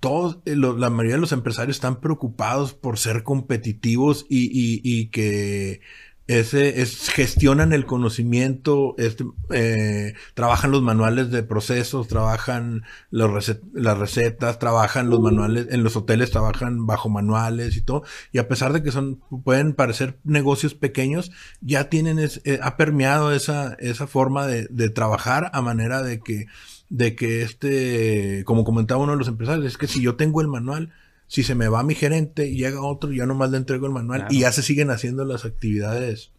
todos, 0.00 0.40
eh, 0.44 0.56
la 0.56 0.90
mayoría 0.90 1.14
de 1.14 1.20
los 1.20 1.32
empresarios 1.32 1.76
están 1.76 2.00
preocupados 2.00 2.74
por 2.74 2.98
ser 2.98 3.22
competitivos 3.22 4.26
y, 4.28 4.46
y, 4.46 4.80
y 4.82 5.06
que 5.06 5.80
ese 6.26 6.80
es, 6.80 7.10
gestionan 7.10 7.74
el 7.74 7.84
conocimiento, 7.84 8.94
este, 8.96 9.24
eh, 9.50 10.14
trabajan 10.32 10.70
los 10.70 10.80
manuales 10.82 11.30
de 11.30 11.42
procesos, 11.42 12.08
trabajan 12.08 12.84
los 13.10 13.54
las 13.74 13.98
recetas, 13.98 14.58
trabajan 14.58 15.10
los 15.10 15.20
manuales, 15.20 15.66
en 15.70 15.84
los 15.84 15.96
hoteles 15.96 16.30
trabajan 16.30 16.86
bajo 16.86 17.10
manuales 17.10 17.76
y 17.76 17.82
todo. 17.82 18.04
Y 18.32 18.38
a 18.38 18.48
pesar 18.48 18.72
de 18.72 18.82
que 18.82 18.90
son, 18.90 19.20
pueden 19.44 19.74
parecer 19.74 20.18
negocios 20.24 20.74
pequeños, 20.74 21.30
ya 21.60 21.90
tienen, 21.90 22.18
eh, 22.18 22.58
ha 22.62 22.76
permeado 22.78 23.32
esa, 23.32 23.74
esa 23.78 24.06
forma 24.06 24.46
de, 24.46 24.66
de 24.70 24.88
trabajar 24.88 25.50
a 25.52 25.60
manera 25.60 26.02
de 26.02 26.20
que, 26.20 26.46
de 26.88 27.14
que 27.16 27.42
este, 27.42 28.44
como 28.44 28.64
comentaba 28.64 29.02
uno 29.02 29.12
de 29.12 29.18
los 29.18 29.28
empresarios, 29.28 29.66
es 29.66 29.76
que 29.76 29.88
si 29.88 30.00
yo 30.00 30.16
tengo 30.16 30.40
el 30.40 30.48
manual, 30.48 30.90
si 31.34 31.42
se 31.42 31.56
me 31.56 31.66
va 31.66 31.82
mi 31.82 31.96
gerente 31.96 32.46
y 32.46 32.58
llega 32.58 32.80
otro, 32.80 33.10
ya 33.10 33.26
nomás 33.26 33.50
le 33.50 33.56
entrego 33.56 33.86
el 33.86 33.92
manual 33.92 34.28
y 34.30 34.42
ya 34.42 34.52
se 34.52 34.62
siguen 34.62 34.90
haciendo 34.90 35.24
las 35.24 35.44
actividades 35.44 36.30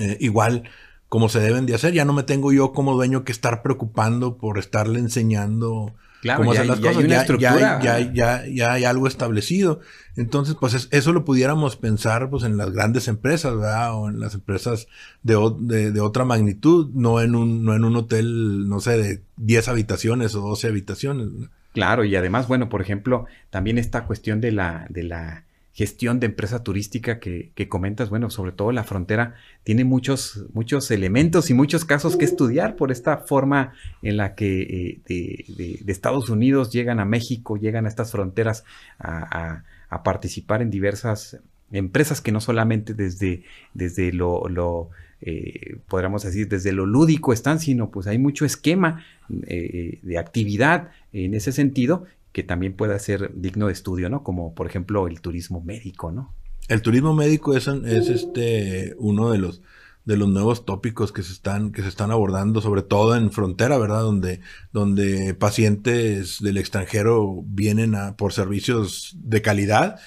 eh, 0.00 0.16
igual 0.18 0.64
como 1.08 1.28
se 1.28 1.38
deben 1.38 1.64
de 1.64 1.76
hacer. 1.76 1.94
Ya 1.94 2.04
no 2.04 2.12
me 2.12 2.24
tengo 2.24 2.52
yo 2.52 2.72
como 2.72 2.94
dueño 2.94 3.22
que 3.22 3.30
estar 3.30 3.62
preocupando 3.62 4.36
por 4.36 4.58
estarle 4.58 4.98
enseñando 4.98 5.94
cómo 6.36 6.50
hacer 6.50 6.66
las 6.66 6.80
cosas. 6.80 7.04
ya, 7.38 7.80
ya, 7.80 8.12
ya, 8.12 8.44
ya, 8.52 8.72
hay 8.72 8.82
algo 8.82 9.06
establecido. 9.06 9.78
Entonces, 10.16 10.56
pues 10.58 10.88
eso 10.90 11.12
lo 11.12 11.24
pudiéramos 11.24 11.76
pensar 11.76 12.28
pues 12.28 12.42
en 12.42 12.56
las 12.56 12.72
grandes 12.72 13.06
empresas, 13.06 13.54
¿verdad? 13.54 13.94
O 13.94 14.08
en 14.08 14.18
las 14.18 14.34
empresas 14.34 14.88
de, 15.22 15.36
de, 15.60 15.92
de, 15.92 16.00
otra 16.00 16.24
magnitud, 16.24 16.90
no 16.94 17.20
en, 17.20 17.36
un, 17.36 17.64
no 17.64 17.76
en 17.76 17.84
un 17.84 17.94
hotel, 17.94 18.68
no 18.68 18.80
sé, 18.80 18.98
de 18.98 19.22
10 19.36 19.68
habitaciones 19.68 20.34
o 20.34 20.40
12 20.40 20.66
habitaciones. 20.66 21.28
Claro, 21.76 22.04
y 22.04 22.16
además, 22.16 22.48
bueno, 22.48 22.70
por 22.70 22.80
ejemplo, 22.80 23.26
también 23.50 23.76
esta 23.76 24.06
cuestión 24.06 24.40
de 24.40 24.50
la, 24.50 24.86
de 24.88 25.02
la 25.02 25.44
gestión 25.74 26.20
de 26.20 26.24
empresa 26.24 26.64
turística 26.64 27.20
que, 27.20 27.68
comentas, 27.68 28.08
bueno, 28.08 28.30
sobre 28.30 28.52
todo 28.52 28.72
la 28.72 28.82
frontera, 28.82 29.34
tiene 29.62 29.84
muchos, 29.84 30.46
muchos 30.54 30.90
elementos 30.90 31.50
y 31.50 31.54
muchos 31.54 31.84
casos 31.84 32.16
que 32.16 32.24
estudiar 32.24 32.76
por 32.76 32.90
esta 32.90 33.18
forma 33.18 33.74
en 34.00 34.16
la 34.16 34.34
que 34.34 35.00
eh, 35.06 35.44
de, 35.84 35.92
Estados 35.92 36.30
Unidos 36.30 36.72
llegan 36.72 36.98
a 36.98 37.04
México, 37.04 37.58
llegan 37.58 37.84
a 37.84 37.90
estas 37.90 38.10
fronteras 38.10 38.64
a, 38.98 39.64
participar 40.02 40.62
en 40.62 40.70
diversas 40.70 41.40
empresas 41.72 42.22
que 42.22 42.32
no 42.32 42.40
solamente 42.40 42.94
desde, 42.94 43.42
desde 43.74 44.14
lo 44.14 44.88
eh, 45.20 45.78
podríamos 45.88 46.22
decir, 46.22 46.48
desde 46.48 46.72
lo 46.72 46.86
lúdico 46.86 47.32
están, 47.32 47.58
sino 47.58 47.90
pues 47.90 48.06
hay 48.06 48.18
mucho 48.18 48.44
esquema 48.44 49.04
eh, 49.46 49.98
de 50.02 50.18
actividad 50.18 50.90
en 51.12 51.34
ese 51.34 51.52
sentido 51.52 52.04
que 52.32 52.42
también 52.42 52.74
pueda 52.74 52.98
ser 52.98 53.32
digno 53.34 53.68
de 53.68 53.72
estudio, 53.72 54.10
¿no? 54.10 54.22
Como 54.22 54.54
por 54.54 54.66
ejemplo 54.66 55.08
el 55.08 55.20
turismo 55.22 55.62
médico, 55.62 56.12
¿no? 56.12 56.34
El 56.68 56.82
turismo 56.82 57.14
médico 57.14 57.56
es, 57.56 57.66
es 57.66 58.08
este 58.08 58.94
uno 58.98 59.30
de 59.30 59.38
los 59.38 59.62
de 60.04 60.16
los 60.16 60.28
nuevos 60.28 60.64
tópicos 60.64 61.12
que 61.12 61.22
se 61.22 61.32
están 61.32 61.72
que 61.72 61.82
se 61.82 61.88
están 61.88 62.10
abordando, 62.10 62.60
sobre 62.60 62.82
todo 62.82 63.16
en 63.16 63.32
frontera, 63.32 63.78
¿verdad? 63.78 64.02
Donde 64.02 64.40
donde 64.72 65.32
pacientes 65.34 66.40
del 66.40 66.58
extranjero 66.58 67.42
vienen 67.46 67.94
a, 67.94 68.16
por 68.16 68.34
servicios 68.34 69.16
de 69.18 69.40
calidad, 69.40 69.98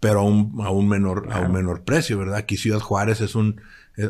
pero 0.00 0.20
a 0.20 0.22
un, 0.24 0.56
a 0.60 0.70
un 0.70 0.88
menor 0.88 1.28
a 1.30 1.40
un 1.42 1.52
menor 1.52 1.84
precio, 1.84 2.18
¿verdad? 2.18 2.36
Aquí 2.38 2.56
Ciudad 2.56 2.80
Juárez 2.80 3.20
es 3.20 3.36
un 3.36 3.60
eh, 3.60 3.62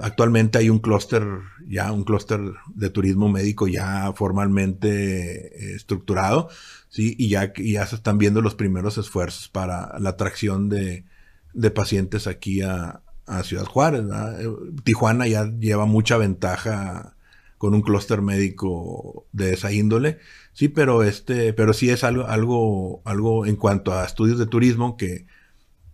actualmente 0.02 0.58
hay 0.58 0.70
un 0.70 0.80
clúster 0.80 1.24
ya 1.66 1.92
un 1.92 2.04
clúster 2.04 2.40
de 2.74 2.90
turismo 2.90 3.28
médico 3.28 3.66
ya 3.68 4.12
formalmente 4.14 5.46
eh, 5.46 5.74
estructurado 5.76 6.50
¿sí? 6.88 7.14
Y 7.18 7.28
ya, 7.28 7.52
ya 7.56 7.86
se 7.86 7.96
están 7.96 8.18
viendo 8.18 8.42
los 8.42 8.54
primeros 8.54 8.98
esfuerzos 8.98 9.48
para 9.48 9.98
la 9.98 10.10
atracción 10.10 10.68
de, 10.68 11.04
pacientes 11.74 12.26
aquí 12.26 12.62
a, 12.62 13.02
Ciudad 13.42 13.66
Juárez. 13.66 14.04
Eh, 14.38 14.48
Tijuana 14.84 15.26
ya 15.26 15.44
lleva 15.44 15.84
mucha 15.84 16.16
ventaja 16.16 17.14
con 17.58 17.74
un 17.74 17.82
clúster 17.82 18.22
médico 18.22 19.26
de 19.32 19.52
esa 19.52 19.70
índole, 19.70 20.18
sí, 20.54 20.68
pero 20.68 21.02
este, 21.02 21.52
pero 21.52 21.74
sí 21.74 21.90
es 21.90 22.04
algo, 22.04 22.26
algo, 22.26 23.02
algo 23.04 23.44
en 23.44 23.56
cuanto 23.56 23.92
a 23.92 24.06
estudios 24.06 24.38
de 24.38 24.46
turismo 24.46 24.96
que 24.96 25.26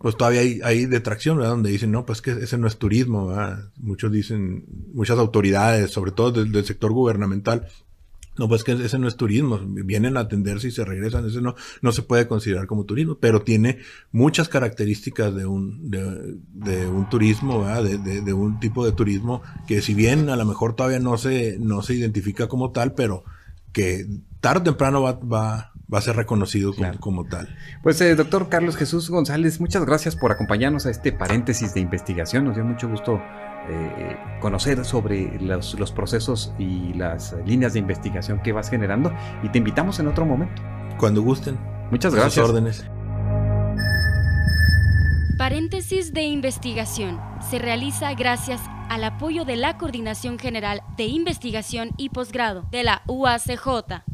pues 0.04 0.18
todavía 0.18 0.42
hay, 0.42 0.60
hay 0.62 0.84
detracción, 0.84 1.38
¿verdad? 1.38 1.52
Donde 1.52 1.70
dicen, 1.70 1.90
no, 1.90 2.04
pues 2.04 2.20
que 2.20 2.32
ese 2.32 2.58
no 2.58 2.66
es 2.66 2.76
turismo, 2.76 3.28
¿verdad? 3.28 3.70
Muchos 3.78 4.12
dicen, 4.12 4.66
muchas 4.92 5.18
autoridades, 5.18 5.92
sobre 5.92 6.10
todo 6.10 6.30
del 6.44 6.64
sector 6.66 6.92
gubernamental, 6.92 7.68
no, 8.36 8.46
pues 8.46 8.64
que 8.64 8.72
ese 8.72 8.98
no 8.98 9.08
es 9.08 9.16
turismo. 9.16 9.58
Vienen 9.64 10.18
a 10.18 10.20
atenderse 10.20 10.68
y 10.68 10.72
se 10.72 10.84
regresan. 10.84 11.24
Ese 11.26 11.40
no, 11.40 11.54
no 11.80 11.90
se 11.90 12.02
puede 12.02 12.28
considerar 12.28 12.66
como 12.66 12.84
turismo, 12.84 13.14
pero 13.18 13.40
tiene 13.40 13.78
muchas 14.12 14.50
características 14.50 15.34
de 15.34 15.46
un, 15.46 15.90
de, 15.90 16.86
un 16.86 17.08
turismo, 17.08 17.64
de, 17.64 17.96
de, 17.96 18.32
un 18.34 18.60
tipo 18.60 18.84
de 18.84 18.92
turismo 18.92 19.40
que 19.66 19.80
si 19.80 19.94
bien 19.94 20.28
a 20.28 20.36
lo 20.36 20.44
mejor 20.44 20.76
todavía 20.76 20.98
no 20.98 21.16
se, 21.16 21.56
no 21.58 21.80
se 21.80 21.94
identifica 21.94 22.46
como 22.46 22.72
tal, 22.72 22.92
pero 22.92 23.24
que 23.72 24.06
tarde 24.42 24.60
o 24.60 24.64
temprano 24.64 25.00
va, 25.00 25.12
va, 25.12 25.72
va 25.92 25.98
a 25.98 26.02
ser 26.02 26.16
reconocido 26.16 26.74
como, 27.00 27.24
tal. 27.24 27.56
Pues 27.82 28.00
eh, 28.00 28.14
doctor 28.14 28.48
Carlos 28.48 28.76
Jesús 28.76 29.10
González, 29.10 29.60
muchas 29.60 29.84
gracias 29.84 30.16
por 30.16 30.32
acompañarnos 30.32 30.86
a 30.86 30.90
este 30.90 31.12
paréntesis 31.12 31.74
de 31.74 31.80
investigación. 31.80 32.44
Nos 32.44 32.54
dio 32.54 32.64
mucho 32.64 32.88
gusto 32.88 33.20
eh, 33.68 34.16
conocer 34.40 34.84
sobre 34.84 35.40
los, 35.40 35.74
procesos 35.92 36.52
y 36.58 36.92
las 36.94 37.34
líneas 37.46 37.72
de 37.74 37.78
investigación 37.78 38.42
que 38.42 38.52
vas 38.52 38.70
generando 38.70 39.12
y 39.42 39.48
te 39.48 39.58
invitamos 39.58 39.98
en 40.00 40.08
otro 40.08 40.24
momento. 40.26 40.62
Cuando 40.98 41.22
gusten. 41.22 41.58
Muchas 41.90 42.14
gracias. 42.14 42.48
órdenes. 42.48 42.84
Paréntesis 45.38 46.12
de 46.12 46.22
investigación 46.22 47.20
se 47.50 47.58
realiza 47.58 48.14
gracias 48.14 48.60
al 48.88 49.02
apoyo 49.04 49.44
de 49.44 49.56
la 49.56 49.76
Coordinación 49.76 50.38
General 50.38 50.82
de 50.96 51.04
Investigación 51.04 51.90
y 51.96 52.10
Posgrado 52.10 52.66
de 52.70 52.84
la 52.84 53.02
UACJ. 53.06 54.13